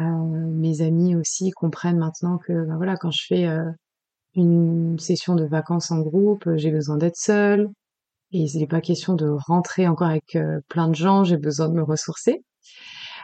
Euh, 0.00 0.04
mes 0.04 0.82
amis 0.82 1.16
aussi 1.16 1.50
comprennent 1.50 1.98
maintenant 1.98 2.38
que 2.38 2.52
ben 2.52 2.76
voilà 2.76 2.96
quand 2.96 3.10
je 3.10 3.24
fais 3.26 3.46
euh, 3.46 3.70
une 4.34 4.98
session 4.98 5.34
de 5.34 5.44
vacances 5.44 5.90
en 5.90 6.00
groupe, 6.00 6.48
j'ai 6.56 6.70
besoin 6.70 6.96
d'être 6.96 7.16
seule 7.16 7.68
et 8.32 8.40
il 8.40 8.58
n'est 8.58 8.66
pas 8.66 8.80
question 8.80 9.14
de 9.14 9.28
rentrer 9.28 9.86
encore 9.88 10.08
avec 10.08 10.34
euh, 10.36 10.60
plein 10.68 10.88
de 10.88 10.94
gens, 10.94 11.24
j'ai 11.24 11.36
besoin 11.36 11.68
de 11.68 11.74
me 11.74 11.82
ressourcer. 11.82 12.42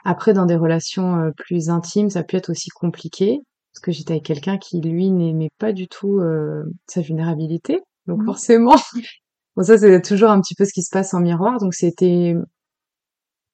Après 0.05 0.35
dans 0.35 0.47
des 0.47 0.57
relations 0.57 1.33
plus 1.37 1.71
intimes, 1.71 2.11
ça 2.11 2.23
peut 2.23 2.37
être 2.37 2.50
aussi 2.50 2.69
compliqué 2.71 3.40
parce 3.73 3.81
que 3.81 3.93
j'étais 3.93 4.12
avec 4.12 4.25
quelqu'un 4.25 4.59
qui 4.59 4.81
lui 4.81 5.11
n'aimait 5.11 5.50
pas 5.59 5.73
du 5.73 5.88
tout 5.88 6.21
sa 6.87 7.00
vulnérabilité. 7.00 7.81
Donc 8.08 8.22
mmh. 8.22 8.26
forcément, 8.26 8.76
bon 9.56 9.62
ça 9.62 9.78
c'est 9.78 10.02
toujours 10.02 10.30
un 10.30 10.40
petit 10.40 10.54
peu 10.54 10.64
ce 10.64 10.72
qui 10.72 10.82
se 10.82 10.90
passe 10.90 11.14
en 11.14 11.20
miroir. 11.20 11.58
Donc 11.60 11.74
c'était 11.74 12.34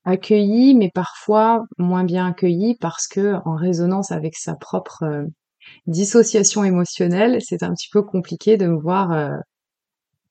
accueilli, 0.04 0.74
mais 0.74 0.90
parfois 0.94 1.64
moins 1.76 2.04
bien 2.04 2.26
accueilli 2.26 2.76
parce 2.80 3.06
que 3.06 3.34
en 3.44 3.56
résonance 3.56 4.12
avec 4.12 4.36
sa 4.36 4.54
propre 4.54 5.02
euh, 5.02 5.24
dissociation 5.86 6.62
émotionnelle, 6.64 7.38
c'est 7.40 7.62
un 7.62 7.72
petit 7.72 7.88
peu 7.90 8.02
compliqué 8.02 8.56
de 8.56 8.66
me 8.66 8.78
voir 8.78 9.12
euh, 9.12 9.36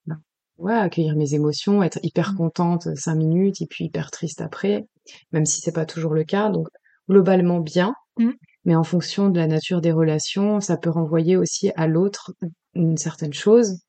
ben, 0.07 0.19
ouais, 0.57 0.73
accueillir 0.73 1.15
mes 1.15 1.33
émotions, 1.33 1.83
être 1.83 1.99
hyper 2.01 2.33
mmh. 2.33 2.37
contente 2.37 2.87
cinq 2.95 3.15
minutes 3.15 3.61
et 3.61 3.67
puis 3.69 3.85
hyper 3.85 4.09
triste 4.09 4.41
après, 4.41 4.85
même 5.33 5.45
si 5.45 5.59
c'est 5.59 5.73
pas 5.73 5.85
toujours 5.85 6.13
le 6.13 6.23
cas. 6.23 6.49
Donc 6.49 6.67
globalement 7.09 7.59
bien, 7.59 7.93
mmh. 8.19 8.29
mais 8.63 8.75
en 8.75 8.85
fonction 8.85 9.29
de 9.29 9.37
la 9.37 9.47
nature 9.47 9.81
des 9.81 9.91
relations, 9.91 10.61
ça 10.61 10.77
peut 10.77 10.91
renvoyer 10.91 11.35
aussi 11.35 11.71
à 11.75 11.87
l'autre 11.87 12.31
une 12.73 12.95
certaine 12.95 13.33
chose 13.33 13.82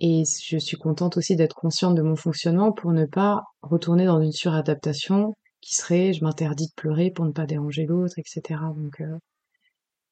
et 0.00 0.22
je 0.24 0.58
suis 0.58 0.76
contente 0.76 1.16
aussi 1.16 1.34
d'être 1.34 1.54
consciente 1.54 1.94
de 1.94 2.02
mon 2.02 2.16
fonctionnement 2.16 2.72
pour 2.72 2.92
ne 2.92 3.04
pas 3.04 3.42
retourner 3.62 4.06
dans 4.06 4.20
une 4.20 4.32
suradaptation 4.32 5.34
qui 5.60 5.74
serait 5.74 6.12
je 6.12 6.22
m'interdis 6.22 6.68
de 6.68 6.72
pleurer 6.76 7.10
pour 7.10 7.24
ne 7.24 7.32
pas 7.32 7.46
déranger 7.46 7.84
l'autre, 7.84 8.18
etc. 8.18 8.60
Donc 8.76 9.00
euh, 9.00 9.18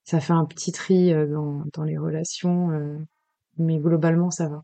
ça 0.04 0.20
fait 0.20 0.32
un 0.32 0.44
petit 0.44 0.72
tri 0.72 1.12
euh, 1.12 1.26
dans, 1.26 1.62
dans 1.72 1.84
les 1.84 1.98
relations, 1.98 2.70
euh, 2.70 2.98
mais 3.58 3.78
globalement 3.78 4.30
ça 4.30 4.48
va. 4.48 4.62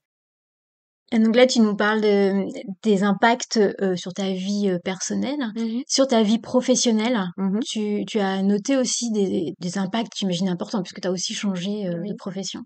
Et 1.15 1.19
donc 1.19 1.37
là, 1.37 1.47
tu 1.47 1.61
nous 1.61 1.77
parles 1.77 2.01
de, 2.01 2.47
des 2.83 3.03
impacts 3.03 3.61
sur 3.97 4.15
ta 4.15 4.33
vie 4.33 4.75
personnelle, 4.83 5.53
mmh 5.57 5.83
sur 5.87 6.07
ta 6.07 6.23
vie 6.23 6.39
professionnelle. 6.39 7.21
Mmh 7.37 7.61
tu, 7.67 8.05
tu, 8.07 8.19
as 8.19 8.43
noté 8.43 8.79
aussi 8.79 9.11
des, 9.13 9.53
des 9.61 9.79
impacts, 9.79 10.13
j'imagine, 10.17 10.49
importants, 10.49 10.83
puisque 10.83 11.03
tu 11.03 11.09
as 11.09 11.11
aussi 11.11 11.35
changé 11.35 11.85
de 11.85 12.15
profession. 12.15 12.63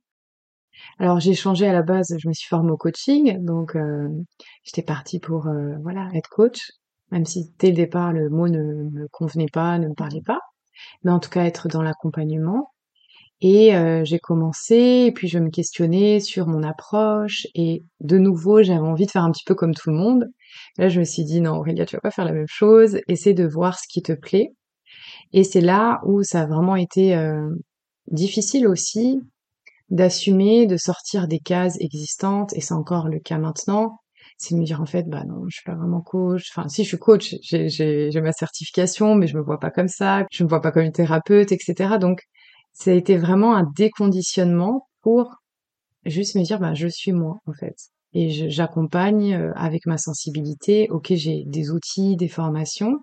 Alors 0.99 1.21
j'ai 1.21 1.35
changé 1.35 1.67
à 1.67 1.73
la 1.73 1.83
base, 1.83 2.15
je 2.19 2.29
me 2.29 2.33
suis 2.33 2.49
formée 2.49 2.71
au 2.71 2.77
coaching, 2.77 3.39
donc 3.45 3.77
euh, 3.77 4.09
j'étais 4.65 4.83
partie 4.83 5.19
pour 5.19 5.47
euh, 5.47 5.75
voilà 5.83 6.09
être 6.15 6.31
coach, 6.31 6.71
même 7.11 7.27
si 7.27 7.53
dès 7.59 7.69
le 7.69 7.77
départ 7.77 8.13
le 8.13 8.31
mot 8.31 8.49
ne 8.49 8.63
me 8.91 9.09
convenait 9.09 9.49
pas, 9.53 9.79
ne 9.79 9.89
me 9.89 9.95
parlait 9.95 10.23
pas, 10.23 10.41
mais 11.05 11.11
en 11.11 11.19
tout 11.19 11.31
cas 11.31 11.45
être 11.45 11.69
dans 11.69 11.83
l'accompagnement. 11.83 12.73
Et 13.43 13.77
euh, 13.77 14.03
j'ai 14.05 14.19
commencé, 14.19 15.05
et 15.09 15.13
puis 15.13 15.29
je 15.29 15.39
me 15.39 15.51
questionnais 15.51 16.21
sur 16.21 16.47
mon 16.47 16.63
approche, 16.63 17.47
et 17.55 17.85
de 18.01 18.17
nouveau 18.17 18.63
j'avais 18.63 18.79
envie 18.81 19.05
de 19.05 19.11
faire 19.11 19.25
un 19.25 19.33
petit 19.33 19.45
peu 19.45 19.55
comme 19.55 19.75
tout 19.75 19.91
le 19.91 19.97
monde. 19.97 20.25
Là 20.79 20.89
je 20.89 21.01
me 21.01 21.05
suis 21.05 21.25
dit 21.25 21.43
non 21.43 21.57
Aurélia 21.59 21.85
tu 21.85 21.97
vas 21.97 22.01
pas 22.01 22.11
faire 22.11 22.25
la 22.25 22.33
même 22.33 22.47
chose, 22.49 22.99
essaie 23.09 23.35
de 23.35 23.47
voir 23.47 23.79
ce 23.79 23.87
qui 23.89 24.03
te 24.03 24.13
plaît. 24.13 24.55
Et 25.35 25.45
c'est 25.45 25.61
là 25.61 26.01
où 26.07 26.23
ça 26.23 26.43
a 26.43 26.47
vraiment 26.47 26.77
été 26.77 27.15
difficile 28.09 28.67
aussi 28.67 29.21
d'assumer, 29.91 30.67
de 30.67 30.77
sortir 30.77 31.29
des 31.29 31.39
cases 31.39 31.77
existantes, 31.81 32.53
et 32.55 32.61
c'est 32.61 32.75
encore 32.75 33.09
le 33.09 33.21
cas 33.21 33.39
maintenant, 33.39 33.99
c'est 34.39 34.55
de 34.55 34.61
me 34.61 34.65
dire 34.65 34.81
en 34.81 34.87
fait, 34.87 35.05
bah 35.09 35.25
non, 35.25 35.45
je 35.49 35.57
suis 35.57 35.65
pas 35.65 35.75
vraiment 35.75 36.01
coach. 36.03 36.51
Enfin, 36.51 36.69
si 36.69 36.85
je 36.85 36.89
suis 36.89 36.99
coach, 36.99 37.35
j'ai 37.43 38.21
ma 38.21 38.33
certification, 38.33 39.15
mais 39.15 39.27
je 39.27 39.37
me 39.37 39.43
vois 39.43 39.59
pas 39.59 39.71
comme 39.71 39.89
ça, 39.89 40.27
je 40.31 40.45
me 40.45 40.49
vois 40.49 40.61
pas 40.61 40.73
comme 40.73 40.83
une 40.85 40.93
thérapeute, 40.93 41.53
etc. 41.53 41.99
Donc, 41.99 42.23
ça 42.73 42.91
a 42.91 42.95
été 42.95 43.17
vraiment 43.17 43.57
un 43.57 43.65
déconditionnement 43.77 44.89
pour 45.03 45.37
juste 46.05 46.37
me 46.37 46.43
dire, 46.43 46.61
bah 46.61 46.75
je 46.75 46.89
suis 46.89 47.13
moi 47.13 47.39
en 47.47 47.53
fait, 47.53 47.77
et 48.13 48.51
j'accompagne 48.51 49.35
euh, 49.35 49.53
avec 49.57 49.87
ma 49.87 49.99
sensibilité. 49.99 50.89
Ok, 50.91 51.13
j'ai 51.15 51.45
des 51.47 51.71
outils, 51.71 52.17
des 52.17 52.29
formations, 52.29 53.01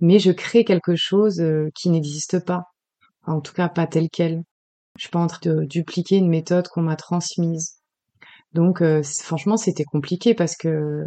mais 0.00 0.18
je 0.18 0.32
crée 0.32 0.64
quelque 0.64 0.96
chose 0.96 1.40
euh, 1.40 1.68
qui 1.74 1.90
n'existe 1.90 2.44
pas, 2.44 2.64
en 3.26 3.40
tout 3.40 3.52
cas 3.54 3.68
pas 3.68 3.86
tel 3.86 4.08
quel. 4.10 4.42
Je 4.96 5.02
suis 5.04 5.10
pas 5.10 5.20
en 5.20 5.26
train 5.26 5.40
de 5.42 5.64
dupliquer 5.64 6.16
une 6.16 6.28
méthode 6.28 6.68
qu'on 6.68 6.82
m'a 6.82 6.96
transmise. 6.96 7.82
Donc 8.52 8.82
euh, 8.82 9.02
franchement, 9.02 9.56
c'était 9.56 9.84
compliqué 9.84 10.34
parce 10.34 10.56
que 10.56 11.04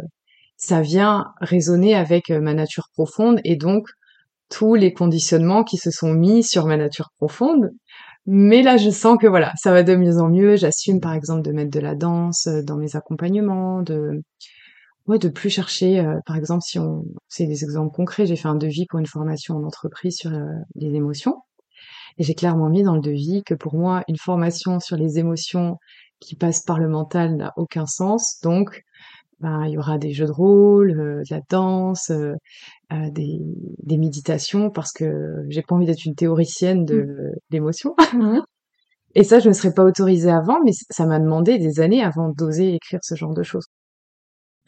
ça 0.56 0.80
vient 0.80 1.26
résonner 1.40 1.94
avec 1.94 2.30
euh, 2.30 2.40
ma 2.40 2.54
nature 2.54 2.88
profonde 2.94 3.40
et 3.44 3.56
donc 3.56 3.88
tous 4.50 4.74
les 4.74 4.92
conditionnements 4.92 5.64
qui 5.64 5.76
se 5.76 5.90
sont 5.90 6.12
mis 6.12 6.42
sur 6.42 6.66
ma 6.66 6.76
nature 6.76 7.10
profonde. 7.18 7.70
Mais 8.26 8.62
là, 8.62 8.76
je 8.76 8.90
sens 8.90 9.18
que 9.20 9.26
voilà, 9.28 9.52
ça 9.56 9.72
va 9.72 9.82
de 9.84 9.94
mieux 9.94 10.18
en 10.18 10.28
mieux. 10.28 10.56
J'assume 10.56 11.00
par 11.00 11.14
exemple 11.14 11.42
de 11.42 11.52
mettre 11.52 11.70
de 11.70 11.80
la 11.80 11.94
danse 11.94 12.48
euh, 12.48 12.62
dans 12.62 12.76
mes 12.76 12.96
accompagnements, 12.96 13.82
de 13.82 14.22
ouais, 15.06 15.18
de 15.18 15.28
plus 15.28 15.50
chercher. 15.50 16.04
par 16.26 16.36
exemple, 16.36 16.62
si 16.62 16.78
on, 16.80 17.04
c'est 17.28 17.46
des 17.46 17.62
exemples 17.64 17.94
concrets, 17.94 18.26
j'ai 18.26 18.36
fait 18.36 18.48
un 18.48 18.56
devis 18.56 18.86
pour 18.86 18.98
une 18.98 19.06
formation 19.06 19.54
en 19.56 19.64
entreprise 19.64 20.16
sur 20.16 20.32
les 20.74 20.94
émotions. 20.94 21.36
Et 22.18 22.24
j'ai 22.24 22.34
clairement 22.34 22.68
mis 22.68 22.82
dans 22.82 22.94
le 22.94 23.00
devis 23.00 23.42
que 23.44 23.54
pour 23.54 23.74
moi, 23.74 24.02
une 24.08 24.16
formation 24.16 24.80
sur 24.80 24.96
les 24.96 25.18
émotions 25.18 25.76
qui 26.20 26.34
passe 26.34 26.62
par 26.62 26.78
le 26.78 26.88
mental 26.88 27.36
n'a 27.36 27.52
aucun 27.56 27.86
sens. 27.86 28.40
Donc, 28.42 28.82
ben, 29.40 29.66
il 29.66 29.72
y 29.72 29.78
aura 29.78 29.98
des 29.98 30.12
jeux 30.12 30.26
de 30.26 30.32
rôle, 30.32 30.98
euh, 30.98 31.22
de 31.28 31.34
la 31.34 31.40
danse, 31.50 32.10
euh, 32.10 32.32
euh, 32.92 33.10
des, 33.10 33.38
des, 33.82 33.98
méditations, 33.98 34.70
parce 34.70 34.92
que 34.92 35.44
j'ai 35.48 35.60
pas 35.60 35.74
envie 35.74 35.84
d'être 35.84 36.06
une 36.06 36.14
théoricienne 36.14 36.84
de 36.84 37.02
mmh. 37.02 37.34
l'émotion. 37.50 37.94
Mmh. 38.14 38.40
Et 39.14 39.24
ça, 39.24 39.38
je 39.38 39.48
ne 39.48 39.54
serais 39.54 39.72
pas 39.72 39.84
autorisée 39.84 40.30
avant, 40.30 40.62
mais 40.62 40.72
ça 40.90 41.06
m'a 41.06 41.18
demandé 41.18 41.58
des 41.58 41.80
années 41.80 42.02
avant 42.02 42.28
d'oser 42.28 42.74
écrire 42.74 43.00
ce 43.02 43.14
genre 43.14 43.32
de 43.32 43.42
choses. 43.42 43.64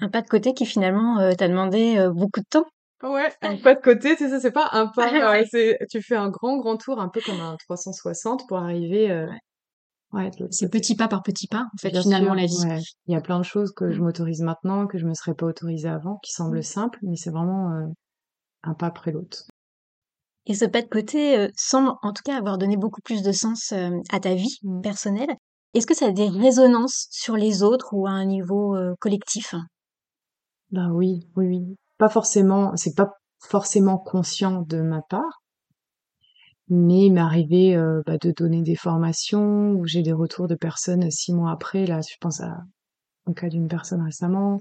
Un 0.01 0.09
pas 0.09 0.23
de 0.23 0.27
côté 0.27 0.55
qui 0.55 0.65
finalement 0.65 1.19
t'a 1.37 1.49
demandé 1.49 2.09
beaucoup 2.15 2.41
de 2.41 2.47
temps. 2.49 2.65
Ouais, 3.03 3.33
un 3.43 3.57
pas 3.57 3.77
de 3.77 3.81
côté, 3.81 4.17
tu 4.17 4.29
sais, 4.29 4.41
c'est 4.41 4.51
pas 4.51 4.69
un 4.73 4.89
pas, 4.89 5.45
c'est, 5.45 5.79
tu 5.89 6.03
fais 6.03 6.17
un 6.17 6.31
grand, 6.31 6.59
grand 6.59 6.77
tour, 6.77 7.01
un 7.01 7.09
peu 7.09 7.21
comme 7.25 7.41
un 7.41 7.57
360 7.57 8.49
pour 8.49 8.59
arriver, 8.59 9.09
euh, 9.13 9.29
ouais, 10.13 10.31
c'est 10.51 10.69
petit 10.69 10.97
pas 10.97 11.07
par 11.07 11.23
petit 11.23 11.47
pas, 11.47 11.67
en 11.73 11.79
fait, 11.81 11.97
finalement, 11.97 12.35
la 12.35 12.47
vie. 12.47 12.83
Il 13.07 13.15
y 13.15 13.17
a 13.17 13.21
plein 13.21 13.39
de 13.39 13.45
choses 13.45 13.73
que 13.73 13.93
je 13.93 14.01
mmh. 14.01 14.05
m'autorise 14.05 14.43
maintenant, 14.43 14.89
que 14.89 14.99
je 14.99 15.07
me 15.07 15.15
serais 15.15 15.35
pas 15.35 15.47
autorisée 15.47 15.89
avant, 15.89 16.17
qui 16.25 16.33
semblent 16.33 16.59
mmh. 16.59 16.63
simples, 16.63 16.99
mais 17.03 17.15
c'est 17.15 17.31
vraiment 17.31 17.71
euh, 17.71 17.87
un 18.65 18.75
pas 18.75 18.87
après 18.87 19.13
l'autre. 19.13 19.45
Et 20.47 20.55
ce 20.55 20.65
pas 20.65 20.83
de 20.83 20.89
côté 20.89 21.39
euh, 21.39 21.49
semble, 21.57 21.93
en 22.03 22.13
tout 22.13 22.23
cas, 22.25 22.37
avoir 22.37 22.59
donné 22.59 22.77
beaucoup 22.77 23.03
plus 23.03 23.23
de 23.23 23.31
sens 23.31 23.73
à 24.11 24.19
ta 24.19 24.35
vie 24.35 24.59
mmh. 24.65 24.81
personnelle. 24.81 25.37
Est-ce 25.75 25.87
que 25.87 25.95
ça 25.95 26.07
a 26.07 26.11
des 26.11 26.29
résonances 26.29 27.07
sur 27.11 27.37
les 27.37 27.63
autres 27.63 27.91
ou 27.93 28.09
à 28.09 28.11
un 28.11 28.25
niveau 28.25 28.75
collectif? 28.99 29.55
Ben 30.73 30.91
oui, 30.91 31.21
oui, 31.37 31.47
oui 31.47 31.77
pas 31.99 32.09
forcément, 32.09 32.77
c'est 32.77 32.95
pas 32.95 33.13
forcément 33.41 33.99
conscient 33.99 34.63
de 34.63 34.81
ma 34.81 35.03
part, 35.03 35.43
mais 36.69 37.07
il 37.07 37.13
m'est 37.13 37.21
arrivé 37.21 37.77
euh, 37.77 38.03
bah, 38.07 38.19
de 38.19 38.31
donner 38.31 38.63
des 38.63 38.77
formations 38.77 39.73
où 39.73 39.87
j'ai 39.87 40.03
des 40.03 40.13
retours 40.13 40.49
de 40.49 40.55
personnes 40.55 41.11
six 41.11 41.33
mois 41.33 41.51
après. 41.51 41.87
Là, 41.87 42.01
je 42.01 42.15
pense 42.21 42.41
à 42.41 42.63
un 43.27 43.33
cas 43.33 43.49
d'une 43.49 43.69
personne 43.69 44.03
récemment 44.03 44.61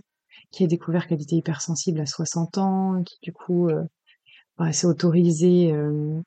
qui 0.52 0.64
a 0.64 0.68
découvert 0.68 1.08
qu'elle 1.08 1.22
était 1.22 1.36
hypersensible 1.36 2.00
à 2.00 2.06
60 2.06 2.58
ans, 2.58 3.04
qui 3.04 3.18
du 3.22 3.34
coup 3.34 3.70
euh, 3.70 3.84
bah, 4.58 4.72
s'est 4.72 4.88
autorisée 4.88 5.74
euh, 5.74 6.22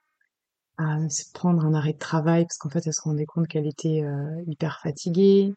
à 0.78 1.08
se 1.08 1.24
prendre 1.32 1.64
un 1.64 1.74
arrêt 1.74 1.92
de 1.92 1.98
travail 1.98 2.44
parce 2.44 2.58
qu'en 2.58 2.70
fait 2.70 2.86
elle 2.86 2.94
se 2.94 3.02
rendait 3.02 3.26
compte 3.26 3.48
qu'elle 3.48 3.66
était 3.66 4.02
hyper 4.46 4.80
fatiguée 4.80 5.54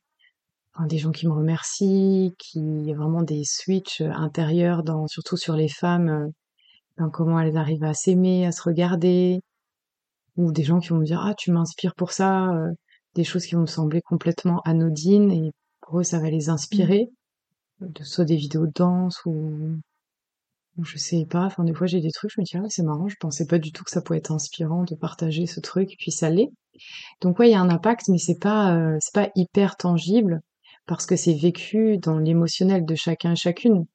des 0.81 0.97
gens 0.97 1.11
qui 1.11 1.27
me 1.27 1.33
remercient, 1.33 2.33
qui 2.39 2.59
y 2.59 2.91
a 2.91 2.95
vraiment 2.95 3.21
des 3.21 3.43
switches 3.45 4.01
euh, 4.01 4.11
intérieurs, 4.11 4.83
dans, 4.83 5.07
surtout 5.07 5.37
sur 5.37 5.55
les 5.55 5.69
femmes, 5.69 6.09
euh, 6.09 6.27
dans 6.97 7.09
comment 7.09 7.39
elles 7.39 7.57
arrivent 7.57 7.83
à 7.83 7.93
s'aimer, 7.93 8.45
à 8.45 8.51
se 8.51 8.63
regarder, 8.63 9.41
ou 10.37 10.51
des 10.51 10.63
gens 10.63 10.79
qui 10.79 10.89
vont 10.89 10.97
me 10.97 11.05
dire 11.05 11.21
ah 11.23 11.35
tu 11.35 11.51
m'inspires 11.51 11.95
pour 11.95 12.11
ça, 12.11 12.49
euh, 12.53 12.71
des 13.15 13.23
choses 13.23 13.45
qui 13.45 13.55
vont 13.55 13.61
me 13.61 13.67
sembler 13.67 14.01
complètement 14.01 14.61
anodines 14.65 15.31
et 15.31 15.51
pour 15.81 15.99
eux 15.99 16.03
ça 16.03 16.19
va 16.19 16.29
les 16.29 16.49
inspirer, 16.49 17.09
mmh. 17.79 17.87
de 17.89 18.03
soit 18.03 18.25
des 18.25 18.35
vidéos 18.35 18.65
de 18.65 18.73
danse 18.73 19.23
ou, 19.25 19.77
je 20.81 20.97
sais 20.97 21.25
pas, 21.29 21.45
enfin 21.45 21.63
des 21.63 21.73
fois 21.73 21.85
j'ai 21.87 22.01
des 22.01 22.11
trucs 22.11 22.31
je 22.31 22.41
me 22.41 22.45
dis 22.45 22.57
ah 22.57 22.65
c'est 22.69 22.83
marrant, 22.83 23.07
je 23.07 23.15
pensais 23.19 23.45
pas 23.45 23.59
du 23.59 23.71
tout 23.71 23.83
que 23.83 23.91
ça 23.91 24.01
pouvait 24.01 24.17
être 24.19 24.31
inspirant 24.31 24.83
de 24.85 24.95
partager 24.95 25.45
ce 25.45 25.59
truc 25.59 25.93
et 25.93 25.95
puis 25.99 26.11
ça 26.11 26.31
l'est. 26.31 26.51
Donc 27.21 27.37
ouais 27.37 27.49
il 27.49 27.51
y 27.51 27.55
a 27.55 27.61
un 27.61 27.69
impact 27.69 28.07
mais 28.09 28.17
c'est 28.17 28.39
pas 28.39 28.97
c'est 28.99 29.13
pas 29.13 29.29
hyper 29.35 29.77
tangible 29.77 30.41
parce 30.85 31.05
que 31.05 31.15
c'est 31.15 31.33
vécu 31.33 31.97
dans 31.97 32.17
l'émotionnel 32.17 32.85
de 32.85 32.95
chacun 32.95 33.33
et 33.33 33.35
chacune. 33.35 33.85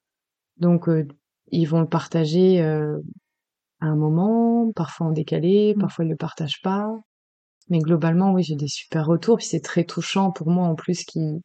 Donc 0.59 0.89
euh, 0.89 1.07
ils 1.49 1.67
vont 1.67 1.81
le 1.81 1.89
partager 1.89 2.61
euh, 2.63 2.99
à 3.81 3.87
un 3.87 3.97
moment, 3.97 4.73
parfois 4.75 5.09
en 5.09 5.13
décalé, 5.13 5.75
mmh. 5.75 5.81
parfois 5.81 6.05
ils 6.05 6.11
le 6.11 6.17
partagent 6.17 6.63
pas. 6.63 6.91
Mais 7.71 7.81
globalement, 7.81 8.33
oui, 8.33 8.43
j'ai 8.43 8.57
des 8.57 8.69
super 8.69 9.07
retours, 9.07 9.37
puis 9.39 9.47
c'est 9.47 9.61
très 9.61 9.85
touchant 9.85 10.33
pour 10.33 10.49
moi 10.49 10.67
en 10.67 10.75
plus 10.75 11.05
qui 11.05 11.43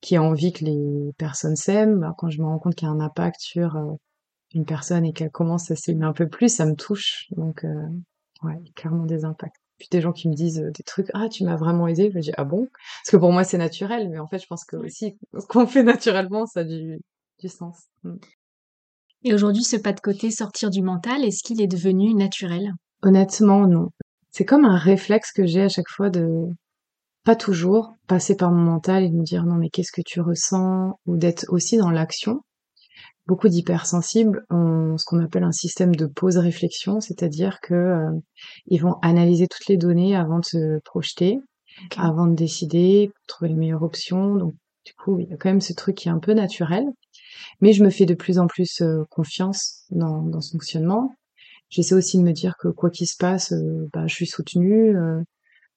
qui 0.00 0.16
a 0.16 0.22
envie 0.22 0.52
que 0.52 0.64
les 0.64 1.12
personnes 1.18 1.56
s'aiment. 1.56 2.00
Bah, 2.00 2.14
quand 2.16 2.30
je 2.30 2.40
me 2.40 2.46
rends 2.46 2.58
compte 2.58 2.74
qu'il 2.74 2.86
y 2.86 2.90
a 2.90 2.94
un 2.94 3.00
impact 3.00 3.40
sur 3.40 3.76
euh, 3.76 3.92
une 4.54 4.64
personne 4.64 5.04
et 5.04 5.12
qu'elle 5.12 5.30
commence 5.30 5.70
à 5.70 5.76
s'aimer 5.76 6.04
un 6.04 6.12
peu 6.12 6.28
plus, 6.28 6.48
ça 6.54 6.66
me 6.66 6.74
touche. 6.74 7.26
Donc, 7.32 7.64
euh, 7.64 7.88
ouais, 8.42 8.58
clairement 8.74 9.06
des 9.06 9.24
impacts. 9.24 9.59
Puis 9.80 9.88
des 9.90 10.02
gens 10.02 10.12
qui 10.12 10.28
me 10.28 10.34
disent 10.34 10.60
des 10.60 10.82
trucs, 10.84 11.10
ah, 11.14 11.28
tu 11.30 11.42
m'as 11.42 11.56
vraiment 11.56 11.88
aidé. 11.88 12.12
Je 12.14 12.18
dis, 12.20 12.32
ah 12.36 12.44
bon? 12.44 12.68
Parce 12.70 13.10
que 13.10 13.16
pour 13.16 13.32
moi, 13.32 13.44
c'est 13.44 13.58
naturel. 13.58 14.10
Mais 14.10 14.18
en 14.18 14.28
fait, 14.28 14.38
je 14.38 14.46
pense 14.46 14.64
que 14.64 14.76
aussi, 14.76 15.16
ce 15.38 15.46
qu'on 15.46 15.66
fait 15.66 15.82
naturellement, 15.82 16.46
ça 16.46 16.60
a 16.60 16.64
du, 16.64 17.00
du 17.40 17.48
sens. 17.48 17.78
Mm. 18.04 18.16
Et 19.24 19.34
aujourd'hui, 19.34 19.64
ce 19.64 19.76
pas 19.76 19.92
de 19.92 20.00
côté, 20.00 20.30
sortir 20.30 20.70
du 20.70 20.82
mental, 20.82 21.24
est-ce 21.24 21.42
qu'il 21.42 21.60
est 21.62 21.66
devenu 21.66 22.14
naturel? 22.14 22.72
Honnêtement, 23.02 23.66
non. 23.66 23.88
C'est 24.30 24.44
comme 24.44 24.64
un 24.64 24.76
réflexe 24.76 25.32
que 25.32 25.46
j'ai 25.46 25.62
à 25.62 25.68
chaque 25.68 25.88
fois 25.88 26.10
de, 26.10 26.46
pas 27.24 27.36
toujours, 27.36 27.94
passer 28.06 28.36
par 28.36 28.50
mon 28.50 28.62
mental 28.62 29.02
et 29.02 29.10
me 29.10 29.24
dire 29.24 29.44
non 29.44 29.56
mais 29.56 29.68
qu'est-ce 29.70 29.92
que 29.92 30.02
tu 30.04 30.20
ressens? 30.20 30.98
ou 31.06 31.16
d'être 31.16 31.46
aussi 31.48 31.76
dans 31.76 31.90
l'action. 31.90 32.40
Beaucoup 33.30 33.48
d'hypersensibles 33.48 34.44
ont 34.50 34.98
ce 34.98 35.04
qu'on 35.04 35.22
appelle 35.22 35.44
un 35.44 35.52
système 35.52 35.94
de 35.94 36.06
pause 36.06 36.36
réflexion, 36.36 37.00
c'est-à-dire 37.00 37.60
que 37.60 37.74
euh, 37.74 38.10
ils 38.66 38.78
vont 38.78 38.94
analyser 39.02 39.46
toutes 39.46 39.68
les 39.68 39.76
données 39.76 40.16
avant 40.16 40.40
de 40.40 40.44
se 40.44 40.80
projeter, 40.80 41.38
avant 41.96 42.26
de 42.26 42.34
décider, 42.34 43.12
trouver 43.28 43.50
les 43.50 43.54
meilleures 43.54 43.84
options. 43.84 44.34
Donc 44.34 44.54
du 44.84 44.94
coup, 44.94 45.20
il 45.20 45.28
y 45.28 45.32
a 45.32 45.36
quand 45.36 45.48
même 45.48 45.60
ce 45.60 45.72
truc 45.72 45.94
qui 45.94 46.08
est 46.08 46.10
un 46.10 46.18
peu 46.18 46.32
naturel. 46.32 46.82
Mais 47.60 47.72
je 47.72 47.84
me 47.84 47.90
fais 47.90 48.04
de 48.04 48.14
plus 48.14 48.40
en 48.40 48.48
plus 48.48 48.80
euh, 48.80 49.04
confiance 49.10 49.84
dans, 49.90 50.22
dans 50.22 50.40
ce 50.40 50.50
fonctionnement. 50.50 51.14
J'essaie 51.68 51.94
aussi 51.94 52.18
de 52.18 52.24
me 52.24 52.32
dire 52.32 52.56
que 52.58 52.66
quoi 52.66 52.90
qu'il 52.90 53.06
se 53.06 53.16
passe, 53.16 53.52
euh, 53.52 53.88
bah, 53.92 54.08
je 54.08 54.14
suis 54.16 54.26
soutenue 54.26 54.96
euh, 54.96 55.22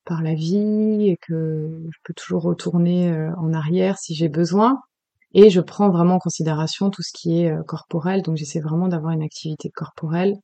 par 0.05 0.23
la 0.23 0.33
vie 0.33 1.07
et 1.07 1.17
que 1.21 1.69
je 1.91 1.99
peux 2.03 2.15
toujours 2.15 2.41
retourner 2.41 3.15
en 3.37 3.53
arrière 3.53 3.99
si 3.99 4.15
j'ai 4.15 4.27
besoin. 4.27 4.79
Et 5.33 5.49
je 5.49 5.61
prends 5.61 5.89
vraiment 5.89 6.15
en 6.15 6.19
considération 6.19 6.89
tout 6.89 7.01
ce 7.01 7.11
qui 7.13 7.41
est 7.41 7.53
corporel. 7.65 8.21
Donc 8.21 8.37
j'essaie 8.37 8.59
vraiment 8.59 8.87
d'avoir 8.87 9.13
une 9.13 9.23
activité 9.23 9.69
corporelle, 9.69 10.35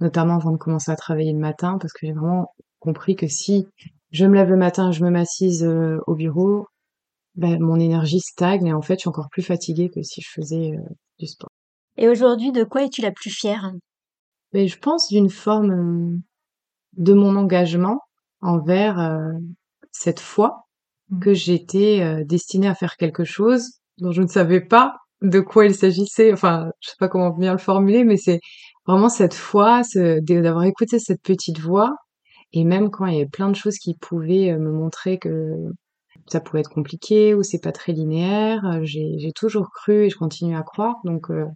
notamment 0.00 0.36
avant 0.36 0.52
de 0.52 0.56
commencer 0.56 0.90
à 0.90 0.96
travailler 0.96 1.32
le 1.32 1.38
matin, 1.38 1.78
parce 1.78 1.92
que 1.92 2.06
j'ai 2.06 2.12
vraiment 2.12 2.52
compris 2.78 3.16
que 3.16 3.28
si 3.28 3.66
je 4.10 4.24
me 4.26 4.34
lève 4.34 4.48
le 4.48 4.56
matin, 4.56 4.92
je 4.92 5.04
me 5.04 5.10
m'assise 5.10 5.64
au 6.06 6.14
bureau, 6.14 6.66
ben, 7.36 7.60
mon 7.60 7.78
énergie 7.78 8.20
stagne 8.20 8.66
et 8.66 8.72
en 8.72 8.82
fait, 8.82 8.94
je 8.94 9.00
suis 9.00 9.08
encore 9.08 9.30
plus 9.30 9.42
fatiguée 9.42 9.88
que 9.88 10.02
si 10.02 10.20
je 10.20 10.28
faisais 10.28 10.72
euh, 10.72 10.94
du 11.18 11.26
sport. 11.26 11.50
Et 11.96 12.08
aujourd'hui, 12.08 12.52
de 12.52 12.64
quoi 12.64 12.84
es-tu 12.84 13.02
la 13.02 13.12
plus 13.12 13.30
fière? 13.30 13.72
Mais 14.52 14.62
ben, 14.62 14.68
Je 14.68 14.78
pense 14.78 15.08
d'une 15.08 15.30
forme 15.30 15.70
euh, 15.70 16.18
de 16.96 17.14
mon 17.14 17.36
engagement 17.36 18.00
envers 18.40 18.98
euh, 18.98 19.32
cette 19.92 20.20
foi 20.20 20.66
mmh. 21.08 21.20
que 21.20 21.34
j'étais 21.34 22.24
destinée 22.24 22.68
à 22.68 22.74
faire 22.74 22.96
quelque 22.96 23.24
chose 23.24 23.79
dont 24.00 24.12
je 24.12 24.22
ne 24.22 24.28
savais 24.28 24.60
pas 24.60 24.96
de 25.22 25.40
quoi 25.40 25.66
il 25.66 25.74
s'agissait. 25.74 26.32
Enfin, 26.32 26.70
je 26.80 26.90
sais 26.90 26.96
pas 26.98 27.08
comment 27.08 27.30
bien 27.30 27.52
le 27.52 27.58
formuler, 27.58 28.04
mais 28.04 28.16
c'est 28.16 28.40
vraiment 28.86 29.08
cette 29.08 29.34
foi, 29.34 29.82
d'avoir 29.94 30.64
écouté 30.64 30.98
cette 30.98 31.22
petite 31.22 31.60
voix. 31.60 31.94
Et 32.52 32.64
même 32.64 32.90
quand 32.90 33.06
il 33.06 33.14
y 33.14 33.16
avait 33.16 33.28
plein 33.28 33.50
de 33.50 33.56
choses 33.56 33.76
qui 33.76 33.94
pouvaient 33.96 34.56
me 34.56 34.72
montrer 34.72 35.18
que 35.18 35.70
ça 36.30 36.40
pouvait 36.40 36.60
être 36.60 36.70
compliqué 36.70 37.34
ou 37.34 37.42
c'est 37.42 37.60
pas 37.60 37.72
très 37.72 37.92
linéaire. 37.92 38.64
Euh, 38.64 38.80
j'ai 38.84 39.32
toujours 39.34 39.70
cru 39.70 40.04
et 40.04 40.10
je 40.10 40.16
continue 40.16 40.56
à 40.56 40.62
croire. 40.62 40.96
Donc, 41.04 41.30
euh, 41.30 41.46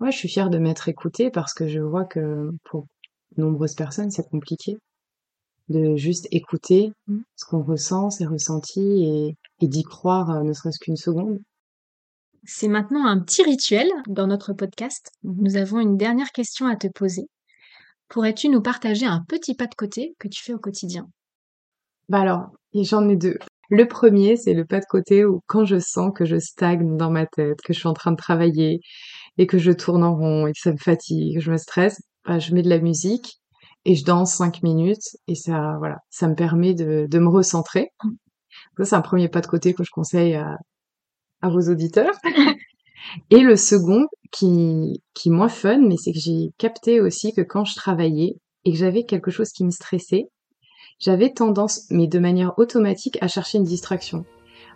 ouais, 0.00 0.10
je 0.10 0.16
suis 0.16 0.28
fière 0.28 0.50
de 0.50 0.58
m'être 0.58 0.88
écoutée 0.88 1.30
parce 1.30 1.54
que 1.54 1.66
je 1.68 1.80
vois 1.80 2.04
que 2.04 2.50
pour 2.64 2.86
nombreuses 3.36 3.74
personnes, 3.74 4.10
c'est 4.10 4.28
compliqué 4.28 4.76
de 5.68 5.96
juste 5.96 6.28
écouter 6.30 6.92
mmh. 7.08 7.18
ce 7.34 7.44
qu'on 7.44 7.62
ressent, 7.62 8.10
ses 8.10 8.26
ressentis 8.26 9.04
et, 9.04 9.36
et 9.60 9.68
d'y 9.68 9.82
croire 9.82 10.30
euh, 10.30 10.42
ne 10.42 10.52
serait-ce 10.52 10.78
qu'une 10.78 10.96
seconde. 10.96 11.40
C'est 12.48 12.68
maintenant 12.68 13.06
un 13.06 13.18
petit 13.18 13.42
rituel 13.42 13.88
dans 14.06 14.28
notre 14.28 14.52
podcast. 14.52 15.10
Nous 15.24 15.56
avons 15.56 15.80
une 15.80 15.96
dernière 15.96 16.30
question 16.30 16.68
à 16.68 16.76
te 16.76 16.86
poser. 16.86 17.24
Pourrais-tu 18.08 18.48
nous 18.48 18.62
partager 18.62 19.04
un 19.04 19.24
petit 19.26 19.56
pas 19.56 19.66
de 19.66 19.74
côté 19.74 20.14
que 20.20 20.28
tu 20.28 20.44
fais 20.44 20.54
au 20.54 20.58
quotidien? 20.60 21.08
Bah 22.08 22.20
alors, 22.20 22.50
j'en 22.72 23.08
ai 23.08 23.16
deux. 23.16 23.36
Le 23.68 23.88
premier, 23.88 24.36
c'est 24.36 24.54
le 24.54 24.64
pas 24.64 24.78
de 24.78 24.84
côté 24.88 25.24
où 25.24 25.40
quand 25.48 25.64
je 25.64 25.80
sens 25.80 26.12
que 26.14 26.24
je 26.24 26.38
stagne 26.38 26.96
dans 26.96 27.10
ma 27.10 27.26
tête, 27.26 27.60
que 27.62 27.72
je 27.72 27.80
suis 27.80 27.88
en 27.88 27.94
train 27.94 28.12
de 28.12 28.16
travailler 28.16 28.78
et 29.38 29.48
que 29.48 29.58
je 29.58 29.72
tourne 29.72 30.04
en 30.04 30.14
rond 30.14 30.46
et 30.46 30.52
que 30.52 30.60
ça 30.60 30.70
me 30.70 30.78
fatigue, 30.78 31.34
que 31.34 31.40
je 31.40 31.50
me 31.50 31.56
stresse, 31.56 32.00
bah, 32.24 32.38
je 32.38 32.54
mets 32.54 32.62
de 32.62 32.70
la 32.70 32.78
musique 32.78 33.40
et 33.84 33.96
je 33.96 34.04
danse 34.04 34.36
cinq 34.36 34.62
minutes 34.62 35.16
et 35.26 35.34
ça, 35.34 35.74
voilà, 35.78 35.98
ça 36.10 36.28
me 36.28 36.36
permet 36.36 36.74
de, 36.74 37.08
de 37.10 37.18
me 37.18 37.28
recentrer. 37.28 37.90
Ça, 38.78 38.84
c'est 38.84 38.94
un 38.94 39.00
premier 39.00 39.28
pas 39.28 39.40
de 39.40 39.48
côté 39.48 39.74
que 39.74 39.82
je 39.82 39.90
conseille 39.90 40.36
à, 40.36 40.56
à 41.46 41.50
vos 41.50 41.70
auditeurs. 41.70 42.14
et 43.30 43.40
le 43.40 43.56
second, 43.56 44.06
qui, 44.32 45.02
qui 45.14 45.28
est 45.28 45.32
moins 45.32 45.48
fun, 45.48 45.78
mais 45.78 45.96
c'est 45.96 46.12
que 46.12 46.18
j'ai 46.18 46.52
capté 46.58 47.00
aussi 47.00 47.32
que 47.32 47.40
quand 47.40 47.64
je 47.64 47.74
travaillais 47.74 48.36
et 48.64 48.72
que 48.72 48.78
j'avais 48.78 49.04
quelque 49.04 49.30
chose 49.30 49.50
qui 49.50 49.64
me 49.64 49.70
stressait, 49.70 50.28
j'avais 50.98 51.30
tendance, 51.30 51.86
mais 51.90 52.06
de 52.06 52.18
manière 52.18 52.58
automatique, 52.58 53.18
à 53.20 53.28
chercher 53.28 53.58
une 53.58 53.64
distraction, 53.64 54.24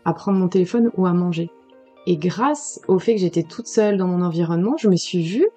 à 0.05 0.13
prendre 0.13 0.39
mon 0.39 0.49
téléphone 0.49 0.91
ou 0.97 1.07
à 1.07 1.13
manger. 1.13 1.51
Et 2.07 2.17
grâce 2.17 2.81
au 2.89 2.99
fait 2.99 3.15
que 3.15 3.21
j'étais 3.21 3.43
toute 3.43 3.67
seule 3.67 3.97
dans 3.97 4.07
mon 4.07 4.23
environnement, 4.23 4.77
je 4.79 4.89
me 4.89 4.97
suis 4.97 5.23
vue 5.23 5.49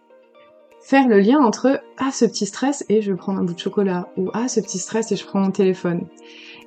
faire 0.81 1.07
le 1.07 1.19
lien 1.19 1.39
entre 1.39 1.81
ah 1.97 2.11
ce 2.11 2.25
petit 2.25 2.45
stress 2.45 2.85
et 2.89 3.01
je 3.01 3.11
vais 3.11 3.17
prendre 3.17 3.39
un 3.39 3.43
bout 3.43 3.53
de 3.53 3.59
chocolat 3.59 4.09
ou 4.17 4.29
ah 4.33 4.49
ce 4.49 4.59
petit 4.59 4.79
stress 4.79 5.11
et 5.11 5.15
je 5.15 5.25
prends 5.25 5.39
mon 5.39 5.51
téléphone. 5.51 6.07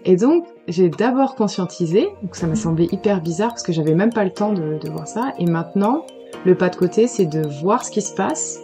Et 0.06 0.16
donc 0.16 0.44
j'ai 0.68 0.88
d'abord 0.88 1.34
conscientisé, 1.34 2.08
donc 2.22 2.36
ça 2.36 2.46
m'a 2.46 2.54
semblé 2.54 2.88
hyper 2.92 3.20
bizarre 3.20 3.50
parce 3.50 3.62
que 3.62 3.72
j'avais 3.72 3.94
même 3.94 4.12
pas 4.12 4.24
le 4.24 4.30
temps 4.30 4.52
de, 4.52 4.78
de 4.78 4.88
voir 4.88 5.06
ça. 5.06 5.34
Et 5.38 5.46
maintenant, 5.46 6.06
le 6.44 6.54
pas 6.54 6.68
de 6.68 6.76
côté, 6.76 7.08
c'est 7.08 7.26
de 7.26 7.46
voir 7.60 7.84
ce 7.84 7.90
qui 7.90 8.00
se 8.00 8.14
passe 8.14 8.60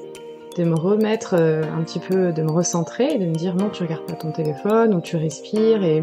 de 0.56 0.64
me 0.64 0.74
remettre 0.74 1.34
euh, 1.38 1.62
un 1.76 1.82
petit 1.82 1.98
peu, 1.98 2.32
de 2.32 2.42
me 2.42 2.50
recentrer 2.50 3.14
et 3.14 3.18
de 3.18 3.26
me 3.26 3.34
dire 3.34 3.54
non, 3.54 3.70
tu 3.70 3.82
regardes 3.82 4.06
pas 4.06 4.14
ton 4.14 4.32
téléphone 4.32 4.94
ou 4.94 5.00
tu 5.00 5.16
respires. 5.16 5.82
Et, 5.82 6.02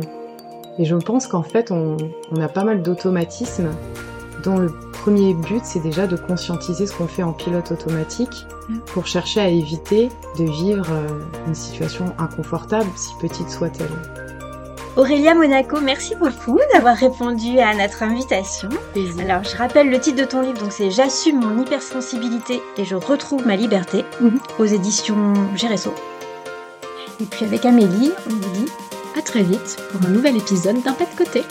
et 0.78 0.86
je 0.86 0.96
pense 0.96 1.28
qu'en 1.28 1.44
fait, 1.44 1.72
on, 1.72 1.98
on, 2.32 2.42
a 2.42 2.48
pas 2.48 2.64
mal 2.64 2.82
d'automatismes 2.82 3.70
dont 4.44 4.58
le 4.58 4.72
premier 4.92 5.34
but, 5.34 5.62
c'est 5.64 5.82
déjà 5.82 6.08
de 6.08 6.16
conscientiser 6.16 6.88
ce 6.88 6.98
qu'on 6.98 7.08
fait 7.08 7.24
en 7.24 7.34
pilote 7.34 7.72
automatique 7.72 8.46
mm. 8.70 8.80
pour 8.88 9.06
chercher 9.06 9.42
à 9.42 9.50
éviter 9.50 10.10
de 10.38 10.46
vivre 10.46 10.88
euh, 10.92 11.08
une 11.48 11.56
situation 11.56 12.06
inconfortable, 12.18 12.90
si 12.96 13.14
petite 13.22 13.50
soit-elle. 13.50 14.29
Aurélia 15.00 15.34
Monaco, 15.34 15.80
merci 15.80 16.14
beaucoup 16.16 16.60
d'avoir 16.74 16.94
répondu 16.94 17.58
à 17.60 17.74
notre 17.74 18.04
invitation. 18.04 18.68
Alors, 19.22 19.46
je 19.46 19.56
rappelle 19.56 19.90
le 19.90 19.98
titre 19.98 20.18
de 20.18 20.26
ton 20.26 20.42
livre, 20.42 20.60
donc 20.60 20.74
c'est 20.74 20.92
J'assume 20.92 21.40
mon 21.40 21.64
hypersensibilité 21.64 22.62
et 22.76 22.84
je 22.84 22.96
retrouve 22.96 23.48
ma 23.48 23.56
liberté 23.56 24.04
mhm. 24.20 24.42
aux 24.60 24.66
éditions 24.66 25.36
Géresso. 25.56 25.94
Et 27.22 27.24
puis 27.24 27.46
avec 27.46 27.64
Amélie, 27.64 28.12
on 28.28 28.34
vous 28.34 28.66
dit 28.66 28.72
à 29.18 29.22
très 29.22 29.42
vite 29.42 29.78
pour 29.90 30.06
un 30.06 30.12
nouvel 30.12 30.36
épisode 30.36 30.84
d'un 30.84 30.92
pas 30.92 31.06
de 31.06 31.16
côté. 31.16 31.44